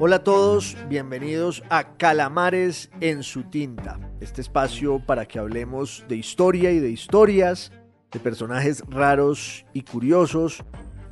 Hola 0.00 0.16
a 0.16 0.22
todos, 0.22 0.76
bienvenidos 0.88 1.64
a 1.70 1.96
Calamares 1.96 2.88
en 3.00 3.24
su 3.24 3.42
tinta, 3.42 3.98
este 4.20 4.40
espacio 4.40 5.00
para 5.04 5.26
que 5.26 5.40
hablemos 5.40 6.04
de 6.08 6.14
historia 6.14 6.70
y 6.70 6.78
de 6.78 6.88
historias, 6.88 7.72
de 8.12 8.20
personajes 8.20 8.84
raros 8.88 9.66
y 9.72 9.82
curiosos, 9.82 10.62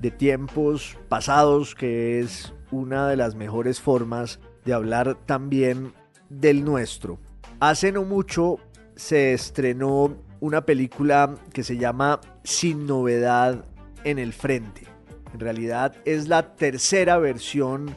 de 0.00 0.12
tiempos 0.12 0.96
pasados, 1.08 1.74
que 1.74 2.20
es 2.20 2.54
una 2.70 3.08
de 3.08 3.16
las 3.16 3.34
mejores 3.34 3.80
formas 3.80 4.38
de 4.64 4.74
hablar 4.74 5.18
también 5.26 5.92
del 6.28 6.64
nuestro. 6.64 7.18
Hace 7.58 7.90
no 7.90 8.04
mucho 8.04 8.58
se 8.94 9.32
estrenó 9.32 10.16
una 10.38 10.64
película 10.64 11.34
que 11.52 11.64
se 11.64 11.76
llama 11.76 12.20
Sin 12.44 12.86
novedad 12.86 13.64
en 14.04 14.20
el 14.20 14.32
frente. 14.32 14.82
En 15.34 15.40
realidad 15.40 15.96
es 16.04 16.28
la 16.28 16.54
tercera 16.54 17.18
versión 17.18 17.96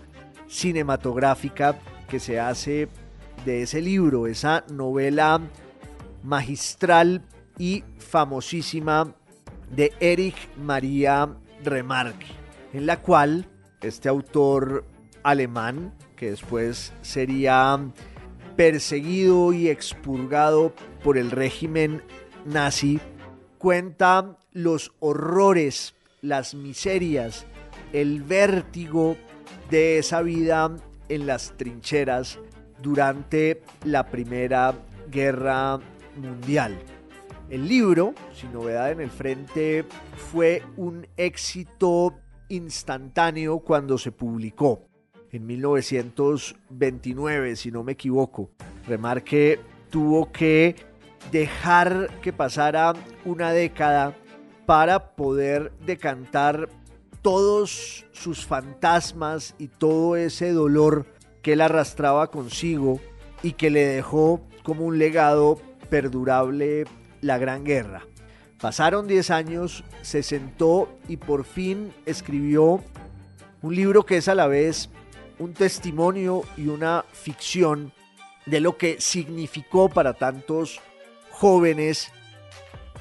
cinematográfica 0.49 1.79
que 2.09 2.19
se 2.19 2.39
hace 2.39 2.89
de 3.45 3.61
ese 3.61 3.81
libro, 3.81 4.27
esa 4.27 4.65
novela 4.69 5.39
magistral 6.23 7.21
y 7.57 7.83
famosísima 7.97 9.15
de 9.69 9.93
Erich 9.99 10.49
María 10.57 11.29
Remarque, 11.63 12.25
en 12.73 12.85
la 12.85 13.01
cual 13.01 13.47
este 13.81 14.09
autor 14.09 14.85
alemán, 15.23 15.93
que 16.15 16.31
después 16.31 16.93
sería 17.01 17.79
perseguido 18.55 19.53
y 19.53 19.69
expurgado 19.69 20.73
por 21.03 21.17
el 21.17 21.31
régimen 21.31 22.01
nazi, 22.45 22.99
cuenta 23.57 24.37
los 24.51 24.91
horrores, 24.99 25.95
las 26.21 26.55
miserias, 26.55 27.45
el 27.93 28.21
vértigo 28.21 29.15
de 29.69 29.99
esa 29.99 30.21
vida 30.21 30.75
en 31.09 31.27
las 31.27 31.57
trincheras 31.57 32.39
durante 32.81 33.61
la 33.83 34.09
Primera 34.09 34.73
Guerra 35.09 35.79
Mundial. 36.15 36.79
El 37.49 37.67
libro, 37.67 38.13
sin 38.33 38.53
novedad 38.53 38.91
en 38.91 39.01
el 39.01 39.09
frente, 39.09 39.83
fue 40.31 40.63
un 40.77 41.07
éxito 41.17 42.13
instantáneo 42.47 43.59
cuando 43.59 43.97
se 43.97 44.11
publicó 44.11 44.89
en 45.31 45.45
1929, 45.45 47.55
si 47.55 47.71
no 47.71 47.83
me 47.83 47.93
equivoco. 47.93 48.51
Remarque 48.87 49.59
tuvo 49.89 50.31
que 50.31 50.75
dejar 51.31 52.09
que 52.21 52.33
pasara 52.33 52.93
una 53.25 53.51
década 53.51 54.15
para 54.65 55.15
poder 55.15 55.71
decantar 55.85 56.69
todos 57.21 58.05
sus 58.11 58.45
fantasmas 58.45 59.55
y 59.57 59.67
todo 59.67 60.15
ese 60.15 60.51
dolor 60.51 61.05
que 61.41 61.53
él 61.53 61.61
arrastraba 61.61 62.31
consigo 62.31 62.99
y 63.43 63.53
que 63.53 63.69
le 63.69 63.85
dejó 63.85 64.41
como 64.63 64.85
un 64.85 64.99
legado 64.99 65.59
perdurable 65.89 66.85
la 67.21 67.37
Gran 67.37 67.63
Guerra. 67.63 68.05
Pasaron 68.59 69.07
10 69.07 69.31
años, 69.31 69.83
se 70.01 70.21
sentó 70.21 70.89
y 71.07 71.17
por 71.17 71.45
fin 71.45 71.93
escribió 72.05 72.83
un 73.61 73.75
libro 73.75 74.05
que 74.05 74.17
es 74.17 74.27
a 74.27 74.35
la 74.35 74.47
vez 74.47 74.89
un 75.37 75.53
testimonio 75.53 76.43
y 76.57 76.67
una 76.67 77.05
ficción 77.11 77.93
de 78.45 78.59
lo 78.59 78.77
que 78.77 78.99
significó 78.99 79.89
para 79.89 80.13
tantos 80.13 80.81
jóvenes 81.31 82.11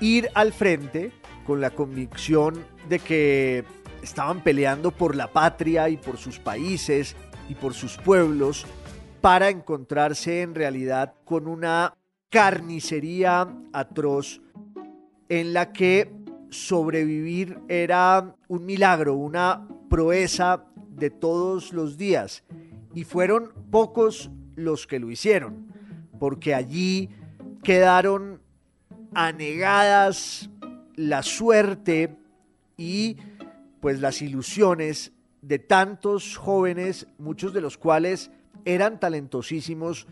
ir 0.01 0.29
al 0.35 0.53
frente 0.53 1.11
con 1.45 1.61
la 1.61 1.71
convicción 1.71 2.65
de 2.89 2.99
que 3.01 3.65
estaban 4.03 4.43
peleando 4.43 4.91
por 4.91 5.15
la 5.17 5.33
patria 5.33 5.89
y 5.89 5.97
por 5.97 6.17
sus 6.17 6.39
países 6.39 7.17
y 7.49 7.55
por 7.55 7.75
sus 7.75 7.97
pueblos 7.97 8.67
para 9.21 9.49
encontrarse 9.49 10.43
en 10.43 10.55
realidad 10.55 11.15
con 11.25 11.49
una 11.49 11.95
carnicería 12.31 13.49
atroz 13.73 14.41
en 15.29 15.53
la 15.53 15.73
que 15.73 16.13
sobrevivir 16.51 17.59
era 17.69 18.35
un 18.49 18.65
milagro, 18.65 19.15
una 19.15 19.67
proeza 19.91 20.65
de 20.91 21.11
todos 21.11 21.73
los 21.73 21.97
días. 21.97 22.45
Y 22.95 23.05
fueron 23.05 23.53
pocos 23.71 24.31
los 24.57 24.87
que 24.87 24.99
lo 24.99 25.11
hicieron, 25.11 25.73
porque 26.19 26.55
allí 26.55 27.11
quedaron 27.63 28.41
anegadas 29.15 30.51
la 30.97 31.23
suerte 31.23 32.17
y 32.77 33.17
pues 33.81 34.01
las 34.01 34.23
ilusiones 34.23 35.13
de 35.43 35.59
tantos 35.59 36.37
jóvenes, 36.37 37.07
muchos 37.19 37.53
de 37.53 37.61
los 37.61 37.79
cuales 37.79 38.31
eran 38.65 39.01
talentosísimos 39.01 40.07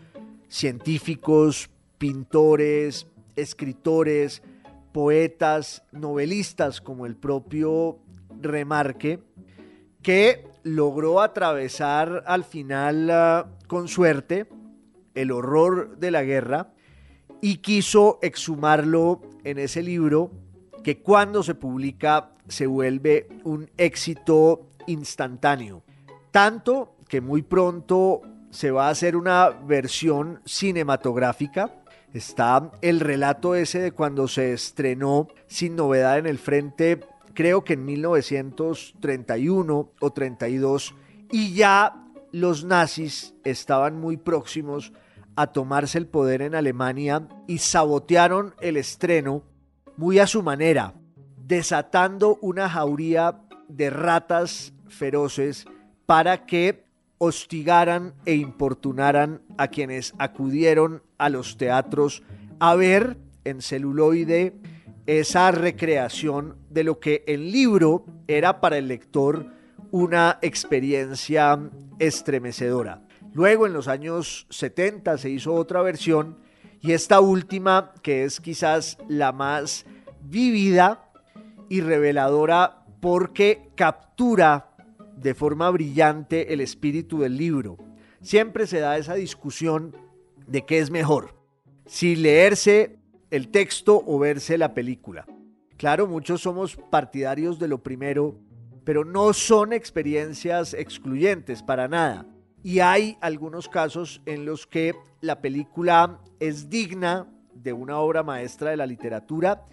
científicos, 0.47 1.69
pintores, 1.97 3.07
escritores, 3.35 4.41
poetas, 4.93 5.83
novelistas 5.91 6.81
como 6.81 7.05
el 7.05 7.15
propio 7.15 7.99
Remarque, 8.41 9.19
que 10.01 10.45
logró 10.63 11.21
atravesar 11.21 12.23
al 12.25 12.43
final 12.43 13.09
ah, 13.09 13.49
con 13.67 13.87
suerte 13.87 14.47
el 15.15 15.31
horror 15.31 15.97
de 15.97 16.11
la 16.11 16.23
guerra 16.23 16.73
y 17.41 17.57
quiso 17.57 18.19
exhumarlo 18.21 19.21
en 19.43 19.59
ese 19.59 19.81
libro 19.81 20.31
que 20.87 21.01
cuando 21.01 21.43
se 21.43 21.53
publica 21.53 22.31
se 22.47 22.65
vuelve 22.65 23.27
un 23.43 23.69
éxito 23.75 24.69
instantáneo. 24.85 25.83
Tanto 26.31 26.95
que 27.09 27.19
muy 27.19 27.41
pronto 27.41 28.21
se 28.51 28.71
va 28.71 28.87
a 28.87 28.91
hacer 28.91 29.17
una 29.17 29.49
versión 29.49 30.39
cinematográfica. 30.45 31.75
Está 32.13 32.71
el 32.79 33.01
relato 33.01 33.53
ese 33.53 33.81
de 33.81 33.91
cuando 33.91 34.29
se 34.29 34.53
estrenó 34.53 35.27
sin 35.47 35.75
novedad 35.75 36.19
en 36.19 36.25
el 36.25 36.37
frente, 36.37 37.01
creo 37.33 37.65
que 37.65 37.73
en 37.73 37.83
1931 37.83 39.91
o 39.99 40.13
32, 40.13 40.95
y 41.33 41.53
ya 41.53 42.07
los 42.31 42.63
nazis 42.63 43.33
estaban 43.43 43.99
muy 43.99 44.15
próximos 44.15 44.93
a 45.35 45.47
tomarse 45.47 45.97
el 45.97 46.07
poder 46.07 46.41
en 46.41 46.55
Alemania 46.55 47.27
y 47.45 47.57
sabotearon 47.57 48.55
el 48.61 48.77
estreno 48.77 49.43
muy 49.97 50.19
a 50.19 50.27
su 50.27 50.43
manera, 50.43 50.93
desatando 51.35 52.37
una 52.41 52.69
jauría 52.69 53.41
de 53.67 53.89
ratas 53.89 54.73
feroces 54.87 55.65
para 56.05 56.45
que 56.45 56.85
hostigaran 57.17 58.13
e 58.25 58.35
importunaran 58.35 59.41
a 59.57 59.67
quienes 59.67 60.13
acudieron 60.19 61.01
a 61.17 61.29
los 61.29 61.57
teatros 61.57 62.23
a 62.59 62.75
ver 62.75 63.17
en 63.43 63.61
celuloide 63.61 64.53
esa 65.07 65.51
recreación 65.51 66.57
de 66.69 66.83
lo 66.83 66.99
que 66.99 67.23
el 67.27 67.51
libro 67.51 68.05
era 68.27 68.61
para 68.61 68.77
el 68.77 68.87
lector 68.87 69.47
una 69.91 70.37
experiencia 70.41 71.59
estremecedora. 71.97 73.01
Luego 73.33 73.65
en 73.65 73.73
los 73.73 73.87
años 73.87 74.45
70 74.49 75.17
se 75.17 75.29
hizo 75.29 75.53
otra 75.53 75.81
versión 75.81 76.37
y 76.87 76.93
esta 76.93 77.19
última, 77.19 77.91
que 78.01 78.23
es 78.23 78.39
quizás 78.39 78.97
la 79.09 79.33
más 79.33 79.85
vívida 80.21 81.11
y 81.67 81.81
reveladora 81.81 82.85
porque 83.01 83.71
captura 83.75 84.73
de 85.17 85.33
forma 85.33 85.69
brillante 85.69 86.53
el 86.53 86.61
espíritu 86.61 87.19
del 87.19 87.35
libro. 87.35 87.75
Siempre 88.21 88.67
se 88.67 88.79
da 88.79 88.97
esa 88.97 89.15
discusión 89.15 89.97
de 90.47 90.65
qué 90.65 90.79
es 90.79 90.89
mejor, 90.89 91.35
si 91.85 92.15
leerse 92.15 92.99
el 93.31 93.49
texto 93.49 94.01
o 94.07 94.17
verse 94.17 94.57
la 94.57 94.73
película. 94.73 95.25
Claro, 95.75 96.07
muchos 96.07 96.39
somos 96.39 96.77
partidarios 96.89 97.59
de 97.59 97.67
lo 97.67 97.83
primero, 97.83 98.39
pero 98.85 99.03
no 99.03 99.33
son 99.33 99.73
experiencias 99.73 100.73
excluyentes 100.73 101.61
para 101.61 101.89
nada. 101.89 102.25
Y 102.63 102.79
hay 102.79 103.17
algunos 103.21 103.69
casos 103.69 104.21
en 104.25 104.45
los 104.45 104.67
que 104.67 104.95
la 105.21 105.41
película 105.41 106.19
es 106.39 106.69
digna 106.69 107.27
de 107.53 107.73
una 107.73 107.99
obra 107.99 108.23
maestra 108.23 108.71
de 108.71 108.77
la 108.77 108.85
literatura 108.85 109.63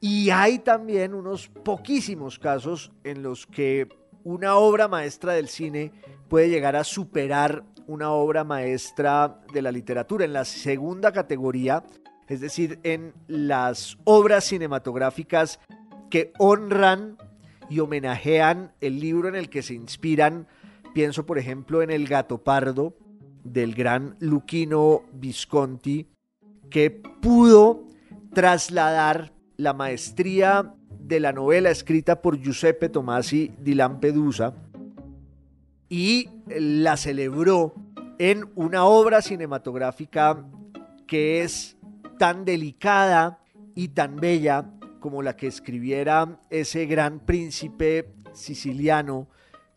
y 0.00 0.30
hay 0.30 0.58
también 0.58 1.14
unos 1.14 1.48
poquísimos 1.48 2.38
casos 2.38 2.92
en 3.04 3.22
los 3.22 3.46
que 3.46 3.88
una 4.22 4.56
obra 4.56 4.86
maestra 4.86 5.32
del 5.32 5.48
cine 5.48 5.92
puede 6.28 6.50
llegar 6.50 6.76
a 6.76 6.84
superar 6.84 7.64
una 7.86 8.10
obra 8.10 8.44
maestra 8.44 9.40
de 9.52 9.62
la 9.62 9.72
literatura. 9.72 10.24
En 10.24 10.32
la 10.32 10.44
segunda 10.44 11.12
categoría, 11.12 11.84
es 12.28 12.40
decir, 12.40 12.78
en 12.82 13.14
las 13.28 13.96
obras 14.04 14.44
cinematográficas 14.44 15.60
que 16.10 16.32
honran 16.38 17.16
y 17.70 17.80
homenajean 17.80 18.72
el 18.80 19.00
libro 19.00 19.28
en 19.28 19.36
el 19.36 19.48
que 19.48 19.62
se 19.62 19.74
inspiran 19.74 20.46
Pienso, 20.94 21.26
por 21.26 21.38
ejemplo, 21.38 21.82
en 21.82 21.90
El 21.90 22.06
gato 22.06 22.38
pardo 22.38 22.96
del 23.42 23.74
gran 23.74 24.16
Luquino 24.20 25.02
Visconti, 25.12 26.06
que 26.70 26.90
pudo 26.90 27.88
trasladar 28.32 29.32
la 29.56 29.72
maestría 29.74 30.72
de 30.88 31.18
la 31.18 31.32
novela 31.32 31.70
escrita 31.70 32.22
por 32.22 32.38
Giuseppe 32.40 32.88
Tomasi 32.88 33.50
di 33.58 33.74
Lampedusa 33.74 34.54
y 35.88 36.28
la 36.46 36.96
celebró 36.96 37.74
en 38.20 38.48
una 38.54 38.84
obra 38.84 39.20
cinematográfica 39.20 40.46
que 41.08 41.42
es 41.42 41.76
tan 42.18 42.44
delicada 42.44 43.40
y 43.74 43.88
tan 43.88 44.14
bella 44.16 44.70
como 45.00 45.22
la 45.22 45.36
que 45.36 45.48
escribiera 45.48 46.40
ese 46.50 46.86
gran 46.86 47.18
príncipe 47.18 48.14
siciliano, 48.32 49.28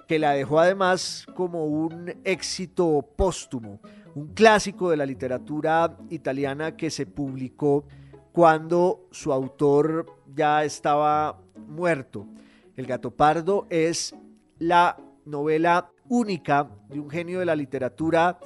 que 0.07 0.19
la 0.19 0.31
dejó 0.31 0.59
además 0.59 1.25
como 1.35 1.65
un 1.65 2.15
éxito 2.23 3.05
póstumo, 3.15 3.81
un 4.15 4.27
clásico 4.27 4.89
de 4.89 4.97
la 4.97 5.05
literatura 5.05 5.97
italiana 6.09 6.75
que 6.75 6.89
se 6.89 7.05
publicó 7.05 7.85
cuando 8.31 9.07
su 9.11 9.33
autor 9.33 10.05
ya 10.33 10.63
estaba 10.63 11.41
muerto. 11.67 12.27
El 12.75 12.85
gato 12.85 13.11
pardo 13.11 13.67
es 13.69 14.15
la 14.59 14.97
novela 15.25 15.91
única 16.07 16.69
de 16.89 16.99
un 16.99 17.09
genio 17.09 17.39
de 17.39 17.45
la 17.45 17.55
literatura 17.55 18.39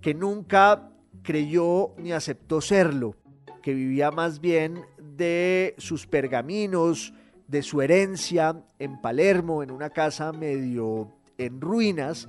que 0.00 0.12
nunca 0.12 0.90
creyó 1.22 1.94
ni 1.98 2.12
aceptó 2.12 2.60
serlo, 2.60 3.14
que 3.62 3.74
vivía 3.74 4.10
más 4.10 4.40
bien 4.40 4.84
de 4.98 5.74
sus 5.78 6.06
pergaminos, 6.06 7.12
de 7.48 7.62
su 7.62 7.82
herencia 7.82 8.62
en 8.78 9.00
Palermo, 9.00 9.62
en 9.62 9.70
una 9.70 9.90
casa 9.90 10.32
medio 10.32 11.12
en 11.38 11.60
ruinas, 11.60 12.28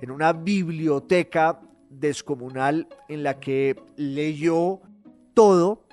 en 0.00 0.10
una 0.10 0.32
biblioteca 0.32 1.60
descomunal 1.90 2.88
en 3.08 3.22
la 3.22 3.40
que 3.40 3.76
leyó 3.96 4.80
todo 5.34 5.84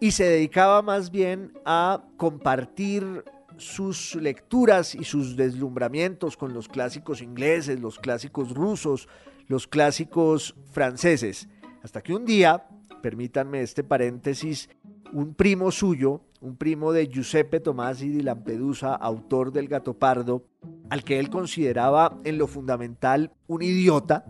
y 0.00 0.12
se 0.12 0.24
dedicaba 0.24 0.82
más 0.82 1.10
bien 1.10 1.52
a 1.64 2.04
compartir 2.16 3.24
sus 3.56 4.14
lecturas 4.14 4.94
y 4.94 5.04
sus 5.04 5.36
deslumbramientos 5.36 6.36
con 6.36 6.54
los 6.54 6.68
clásicos 6.68 7.20
ingleses, 7.20 7.80
los 7.80 7.98
clásicos 7.98 8.54
rusos, 8.54 9.08
los 9.48 9.66
clásicos 9.66 10.54
franceses. 10.70 11.48
Hasta 11.82 12.00
que 12.00 12.14
un 12.14 12.24
día, 12.24 12.66
permítanme 13.02 13.62
este 13.62 13.82
paréntesis, 13.82 14.70
un 15.12 15.34
primo 15.34 15.70
suyo, 15.70 16.22
un 16.40 16.56
primo 16.56 16.92
de 16.92 17.08
Giuseppe 17.08 17.60
Tomasi 17.60 18.08
di 18.08 18.22
Lampedusa, 18.22 18.94
autor 18.94 19.52
del 19.52 19.68
Gato 19.68 19.94
Pardo, 19.94 20.44
al 20.90 21.04
que 21.04 21.18
él 21.18 21.30
consideraba 21.30 22.18
en 22.24 22.38
lo 22.38 22.46
fundamental 22.46 23.32
un 23.46 23.62
idiota, 23.62 24.24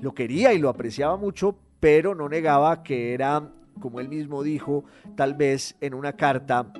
lo 0.00 0.14
quería 0.14 0.52
y 0.52 0.58
lo 0.58 0.68
apreciaba 0.68 1.16
mucho, 1.16 1.56
pero 1.78 2.14
no 2.14 2.28
negaba 2.28 2.82
que 2.82 3.14
era, 3.14 3.52
como 3.80 4.00
él 4.00 4.08
mismo 4.08 4.42
dijo, 4.42 4.84
tal 5.16 5.34
vez 5.34 5.76
en 5.80 5.94
una 5.94 6.14
carta, 6.14 6.72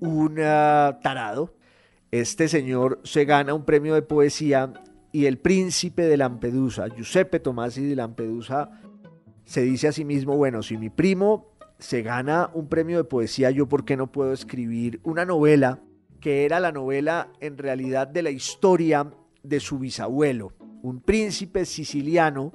un 0.00 0.38
ah, 0.40 0.98
tarado. 1.02 1.54
Este 2.10 2.48
señor 2.48 3.00
se 3.02 3.24
gana 3.24 3.54
un 3.54 3.64
premio 3.64 3.94
de 3.94 4.02
poesía 4.02 4.72
y 5.12 5.26
el 5.26 5.38
príncipe 5.38 6.02
de 6.02 6.16
Lampedusa, 6.16 6.88
Giuseppe 6.88 7.40
Tomasi 7.40 7.82
di 7.82 7.94
Lampedusa, 7.94 8.70
se 9.44 9.62
dice 9.62 9.88
a 9.88 9.92
sí 9.92 10.04
mismo, 10.04 10.36
bueno, 10.36 10.62
si 10.62 10.76
mi 10.78 10.90
primo 10.90 11.53
se 11.84 12.00
gana 12.00 12.48
un 12.54 12.66
premio 12.66 12.96
de 12.96 13.04
poesía, 13.04 13.50
yo 13.50 13.68
por 13.68 13.84
qué 13.84 13.94
no 13.94 14.10
puedo 14.10 14.32
escribir 14.32 15.00
una 15.04 15.26
novela 15.26 15.80
que 16.18 16.46
era 16.46 16.58
la 16.58 16.72
novela 16.72 17.28
en 17.40 17.58
realidad 17.58 18.08
de 18.08 18.22
la 18.22 18.30
historia 18.30 19.12
de 19.42 19.60
su 19.60 19.78
bisabuelo, 19.78 20.54
un 20.82 21.00
príncipe 21.02 21.66
siciliano 21.66 22.52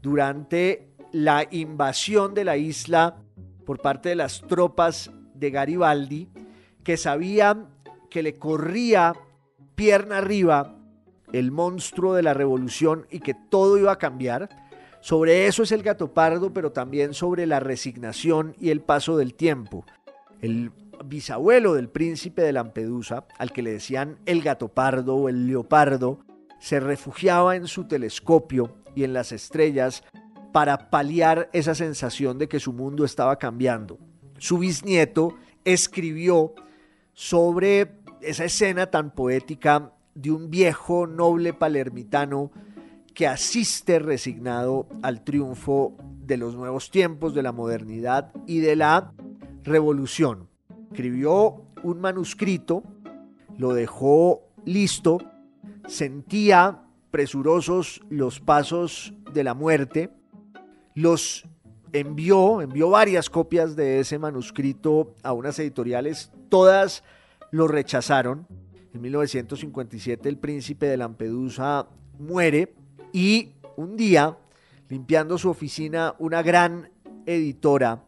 durante 0.00 0.94
la 1.12 1.46
invasión 1.50 2.32
de 2.32 2.46
la 2.46 2.56
isla 2.56 3.22
por 3.66 3.82
parte 3.82 4.08
de 4.08 4.14
las 4.14 4.40
tropas 4.40 5.10
de 5.34 5.50
Garibaldi, 5.50 6.30
que 6.82 6.96
sabían 6.96 7.68
que 8.08 8.22
le 8.22 8.32
corría 8.32 9.12
pierna 9.74 10.18
arriba 10.18 10.74
el 11.34 11.50
monstruo 11.50 12.14
de 12.14 12.22
la 12.22 12.32
revolución 12.32 13.06
y 13.10 13.20
que 13.20 13.34
todo 13.34 13.76
iba 13.76 13.92
a 13.92 13.98
cambiar, 13.98 14.48
sobre 15.00 15.46
eso 15.46 15.62
es 15.62 15.72
el 15.72 15.82
gato 15.82 16.12
pardo, 16.12 16.52
pero 16.52 16.72
también 16.72 17.14
sobre 17.14 17.46
la 17.46 17.60
resignación 17.60 18.54
y 18.60 18.70
el 18.70 18.80
paso 18.80 19.16
del 19.16 19.34
tiempo. 19.34 19.84
El 20.40 20.72
bisabuelo 21.04 21.74
del 21.74 21.88
príncipe 21.88 22.42
de 22.42 22.52
Lampedusa, 22.52 23.26
al 23.38 23.52
que 23.52 23.62
le 23.62 23.72
decían 23.72 24.18
el 24.26 24.42
gato 24.42 24.68
pardo 24.68 25.16
o 25.16 25.28
el 25.28 25.46
leopardo, 25.46 26.20
se 26.58 26.80
refugiaba 26.80 27.56
en 27.56 27.66
su 27.66 27.84
telescopio 27.84 28.76
y 28.94 29.04
en 29.04 29.14
las 29.14 29.32
estrellas 29.32 30.04
para 30.52 30.90
paliar 30.90 31.48
esa 31.52 31.74
sensación 31.74 32.38
de 32.38 32.48
que 32.48 32.60
su 32.60 32.72
mundo 32.72 33.04
estaba 33.04 33.38
cambiando. 33.38 33.98
Su 34.38 34.58
bisnieto 34.58 35.34
escribió 35.64 36.54
sobre 37.14 37.92
esa 38.20 38.44
escena 38.44 38.90
tan 38.90 39.10
poética 39.10 39.92
de 40.14 40.30
un 40.30 40.50
viejo 40.50 41.06
noble 41.06 41.54
palermitano 41.54 42.50
que 43.14 43.26
asiste 43.26 43.98
resignado 43.98 44.86
al 45.02 45.24
triunfo 45.24 45.96
de 46.24 46.36
los 46.36 46.54
nuevos 46.54 46.90
tiempos, 46.90 47.34
de 47.34 47.42
la 47.42 47.52
modernidad 47.52 48.32
y 48.46 48.60
de 48.60 48.76
la 48.76 49.12
revolución. 49.64 50.48
Escribió 50.90 51.64
un 51.82 52.00
manuscrito, 52.00 52.82
lo 53.56 53.74
dejó 53.74 54.42
listo, 54.64 55.18
sentía 55.86 56.82
presurosos 57.10 58.00
los 58.08 58.40
pasos 58.40 59.12
de 59.32 59.44
la 59.44 59.54
muerte, 59.54 60.10
los 60.94 61.44
envió, 61.92 62.60
envió 62.60 62.90
varias 62.90 63.28
copias 63.30 63.76
de 63.76 64.00
ese 64.00 64.18
manuscrito 64.18 65.14
a 65.22 65.32
unas 65.32 65.58
editoriales, 65.58 66.30
todas 66.48 67.02
lo 67.50 67.66
rechazaron. 67.66 68.46
En 68.92 69.00
1957 69.00 70.28
el 70.28 70.38
príncipe 70.38 70.86
de 70.86 70.96
Lampedusa 70.96 71.88
muere 72.18 72.74
y 73.12 73.52
un 73.76 73.96
día, 73.96 74.36
limpiando 74.88 75.38
su 75.38 75.48
oficina, 75.48 76.14
una 76.18 76.42
gran 76.42 76.90
editora, 77.26 78.04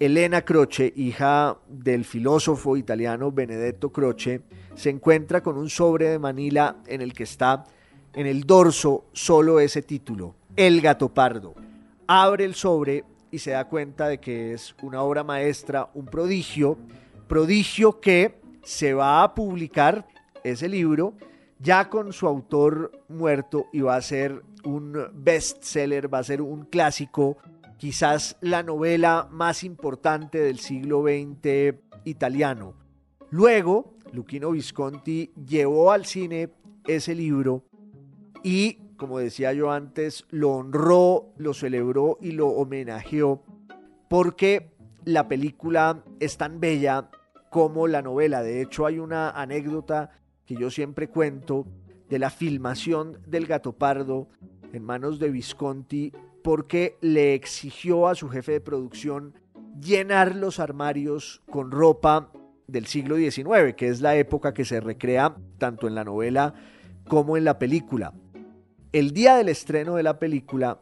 Elena 0.00 0.42
Croce, 0.42 0.92
hija 0.96 1.56
del 1.68 2.04
filósofo 2.04 2.76
italiano 2.76 3.30
Benedetto 3.30 3.90
Croce, 3.90 4.42
se 4.74 4.90
encuentra 4.90 5.42
con 5.42 5.56
un 5.56 5.70
sobre 5.70 6.10
de 6.10 6.18
Manila 6.18 6.76
en 6.86 7.00
el 7.00 7.12
que 7.12 7.22
está 7.22 7.64
en 8.12 8.26
el 8.26 8.44
dorso 8.44 9.06
solo 9.12 9.60
ese 9.60 9.82
título, 9.82 10.34
El 10.56 10.80
gato 10.80 11.08
pardo. 11.12 11.54
Abre 12.06 12.44
el 12.44 12.54
sobre 12.54 13.04
y 13.30 13.38
se 13.38 13.52
da 13.52 13.68
cuenta 13.68 14.08
de 14.08 14.18
que 14.18 14.52
es 14.52 14.74
una 14.82 15.02
obra 15.02 15.24
maestra, 15.24 15.88
un 15.94 16.06
prodigio, 16.06 16.76
prodigio 17.26 18.00
que 18.00 18.40
se 18.62 18.94
va 18.94 19.22
a 19.22 19.34
publicar 19.34 20.06
ese 20.42 20.68
libro 20.68 21.14
ya 21.64 21.88
con 21.88 22.12
su 22.12 22.28
autor 22.28 22.92
muerto 23.08 23.66
y 23.72 23.80
va 23.80 23.96
a 23.96 24.02
ser 24.02 24.44
un 24.64 25.08
bestseller, 25.14 26.12
va 26.12 26.18
a 26.18 26.24
ser 26.24 26.42
un 26.42 26.66
clásico, 26.66 27.38
quizás 27.78 28.36
la 28.42 28.62
novela 28.62 29.28
más 29.30 29.64
importante 29.64 30.38
del 30.38 30.58
siglo 30.58 31.02
XX 31.02 31.78
italiano. 32.04 32.74
Luego, 33.30 33.94
Luchino 34.12 34.50
Visconti 34.50 35.32
llevó 35.46 35.90
al 35.90 36.04
cine 36.04 36.50
ese 36.86 37.14
libro 37.14 37.64
y, 38.42 38.74
como 38.98 39.18
decía 39.18 39.54
yo 39.54 39.70
antes, 39.72 40.26
lo 40.28 40.50
honró, 40.50 41.32
lo 41.38 41.54
celebró 41.54 42.18
y 42.20 42.32
lo 42.32 42.48
homenajeó 42.48 43.42
porque 44.10 44.70
la 45.04 45.28
película 45.28 46.04
es 46.20 46.36
tan 46.36 46.60
bella 46.60 47.08
como 47.48 47.88
la 47.88 48.02
novela. 48.02 48.42
De 48.42 48.60
hecho, 48.60 48.84
hay 48.84 48.98
una 48.98 49.30
anécdota 49.30 50.10
que 50.46 50.56
yo 50.56 50.70
siempre 50.70 51.08
cuento 51.08 51.66
de 52.08 52.18
la 52.18 52.30
filmación 52.30 53.18
del 53.26 53.46
gato 53.46 53.72
pardo 53.72 54.28
en 54.72 54.84
manos 54.84 55.18
de 55.18 55.30
Visconti 55.30 56.12
porque 56.42 56.98
le 57.00 57.34
exigió 57.34 58.08
a 58.08 58.14
su 58.14 58.28
jefe 58.28 58.52
de 58.52 58.60
producción 58.60 59.34
llenar 59.80 60.36
los 60.36 60.60
armarios 60.60 61.42
con 61.50 61.70
ropa 61.70 62.30
del 62.66 62.86
siglo 62.86 63.16
XIX, 63.16 63.74
que 63.76 63.88
es 63.88 64.00
la 64.00 64.16
época 64.16 64.54
que 64.54 64.64
se 64.64 64.80
recrea 64.80 65.36
tanto 65.58 65.88
en 65.88 65.94
la 65.94 66.04
novela 66.04 66.54
como 67.08 67.36
en 67.36 67.44
la 67.44 67.58
película. 67.58 68.12
El 68.92 69.12
día 69.12 69.36
del 69.36 69.48
estreno 69.48 69.96
de 69.96 70.02
la 70.02 70.18
película, 70.18 70.80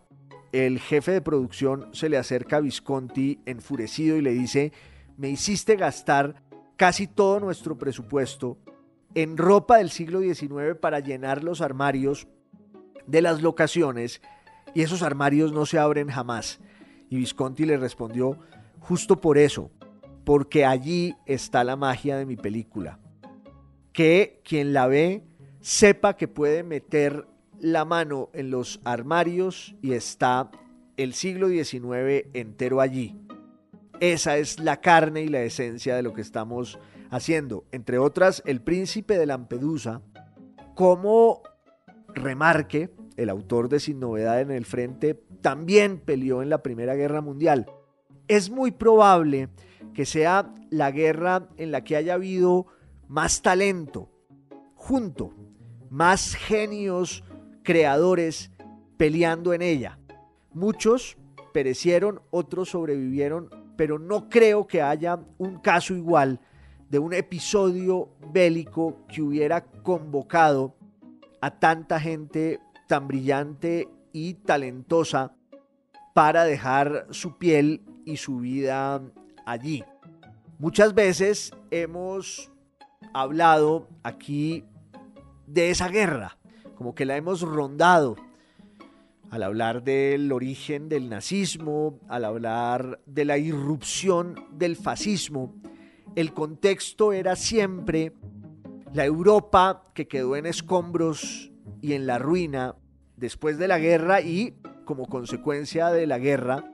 el 0.52 0.78
jefe 0.80 1.12
de 1.12 1.22
producción 1.22 1.88
se 1.92 2.08
le 2.08 2.18
acerca 2.18 2.56
a 2.56 2.60
Visconti 2.60 3.40
enfurecido 3.46 4.16
y 4.16 4.22
le 4.22 4.32
dice, 4.32 4.72
me 5.16 5.30
hiciste 5.30 5.76
gastar 5.76 6.42
casi 6.76 7.06
todo 7.06 7.40
nuestro 7.40 7.78
presupuesto 7.78 8.58
en 9.14 9.36
ropa 9.36 9.78
del 9.78 9.90
siglo 9.90 10.20
XIX 10.20 10.76
para 10.80 11.00
llenar 11.00 11.44
los 11.44 11.60
armarios 11.60 12.26
de 13.06 13.22
las 13.22 13.42
locaciones 13.42 14.22
y 14.74 14.82
esos 14.82 15.02
armarios 15.02 15.52
no 15.52 15.66
se 15.66 15.78
abren 15.78 16.08
jamás. 16.08 16.60
Y 17.10 17.16
Visconti 17.16 17.66
le 17.66 17.76
respondió, 17.76 18.38
justo 18.80 19.20
por 19.20 19.38
eso, 19.38 19.70
porque 20.24 20.64
allí 20.64 21.14
está 21.26 21.64
la 21.64 21.76
magia 21.76 22.16
de 22.16 22.26
mi 22.26 22.36
película. 22.36 22.98
Que 23.92 24.40
quien 24.44 24.72
la 24.72 24.86
ve 24.86 25.24
sepa 25.60 26.16
que 26.16 26.28
puede 26.28 26.62
meter 26.62 27.26
la 27.60 27.84
mano 27.84 28.30
en 28.32 28.50
los 28.50 28.80
armarios 28.84 29.74
y 29.82 29.92
está 29.92 30.50
el 30.96 31.12
siglo 31.12 31.48
XIX 31.48 32.28
entero 32.32 32.80
allí. 32.80 33.16
Esa 34.00 34.38
es 34.38 34.58
la 34.58 34.80
carne 34.80 35.22
y 35.22 35.28
la 35.28 35.42
esencia 35.42 35.94
de 35.94 36.02
lo 36.02 36.12
que 36.12 36.22
estamos 36.22 36.78
haciendo, 37.12 37.66
entre 37.72 37.98
otras, 37.98 38.42
El 38.46 38.62
Príncipe 38.62 39.18
de 39.18 39.26
Lampedusa, 39.26 40.00
como 40.74 41.42
remarque 42.08 42.90
el 43.18 43.28
autor 43.28 43.68
de 43.68 43.80
Sin 43.80 44.00
Novedad 44.00 44.40
en 44.40 44.50
el 44.50 44.64
Frente, 44.64 45.22
también 45.42 45.98
peleó 45.98 46.42
en 46.42 46.48
la 46.48 46.62
Primera 46.62 46.94
Guerra 46.94 47.20
Mundial. 47.20 47.66
Es 48.28 48.48
muy 48.48 48.70
probable 48.70 49.50
que 49.92 50.06
sea 50.06 50.54
la 50.70 50.90
guerra 50.90 51.50
en 51.58 51.70
la 51.70 51.84
que 51.84 51.96
haya 51.96 52.14
habido 52.14 52.66
más 53.08 53.42
talento, 53.42 54.08
junto, 54.74 55.34
más 55.90 56.34
genios 56.34 57.24
creadores 57.62 58.52
peleando 58.96 59.52
en 59.52 59.60
ella. 59.60 59.98
Muchos 60.54 61.18
perecieron, 61.52 62.22
otros 62.30 62.70
sobrevivieron, 62.70 63.50
pero 63.76 63.98
no 63.98 64.30
creo 64.30 64.66
que 64.66 64.80
haya 64.80 65.20
un 65.36 65.58
caso 65.58 65.94
igual 65.94 66.40
de 66.92 66.98
un 66.98 67.14
episodio 67.14 68.10
bélico 68.34 69.06
que 69.08 69.22
hubiera 69.22 69.64
convocado 69.64 70.76
a 71.40 71.58
tanta 71.58 71.98
gente 71.98 72.60
tan 72.86 73.08
brillante 73.08 73.88
y 74.12 74.34
talentosa 74.34 75.34
para 76.12 76.44
dejar 76.44 77.06
su 77.08 77.38
piel 77.38 77.80
y 78.04 78.18
su 78.18 78.40
vida 78.40 79.00
allí. 79.46 79.82
Muchas 80.58 80.92
veces 80.92 81.52
hemos 81.70 82.52
hablado 83.14 83.88
aquí 84.02 84.66
de 85.46 85.70
esa 85.70 85.88
guerra, 85.88 86.36
como 86.74 86.94
que 86.94 87.06
la 87.06 87.16
hemos 87.16 87.40
rondado, 87.40 88.16
al 89.30 89.44
hablar 89.44 89.82
del 89.82 90.30
origen 90.30 90.90
del 90.90 91.08
nazismo, 91.08 91.98
al 92.08 92.26
hablar 92.26 93.00
de 93.06 93.24
la 93.24 93.38
irrupción 93.38 94.34
del 94.52 94.76
fascismo, 94.76 95.54
el 96.16 96.32
contexto 96.32 97.12
era 97.12 97.36
siempre 97.36 98.14
la 98.92 99.04
Europa 99.04 99.84
que 99.94 100.08
quedó 100.08 100.36
en 100.36 100.46
escombros 100.46 101.52
y 101.80 101.92
en 101.94 102.06
la 102.06 102.18
ruina 102.18 102.74
después 103.16 103.58
de 103.58 103.68
la 103.68 103.78
guerra 103.78 104.20
y 104.20 104.54
como 104.84 105.06
consecuencia 105.06 105.90
de 105.90 106.06
la 106.06 106.18
guerra, 106.18 106.64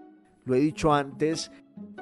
lo 0.44 0.54
he 0.54 0.60
dicho 0.60 0.94
antes, 0.94 1.52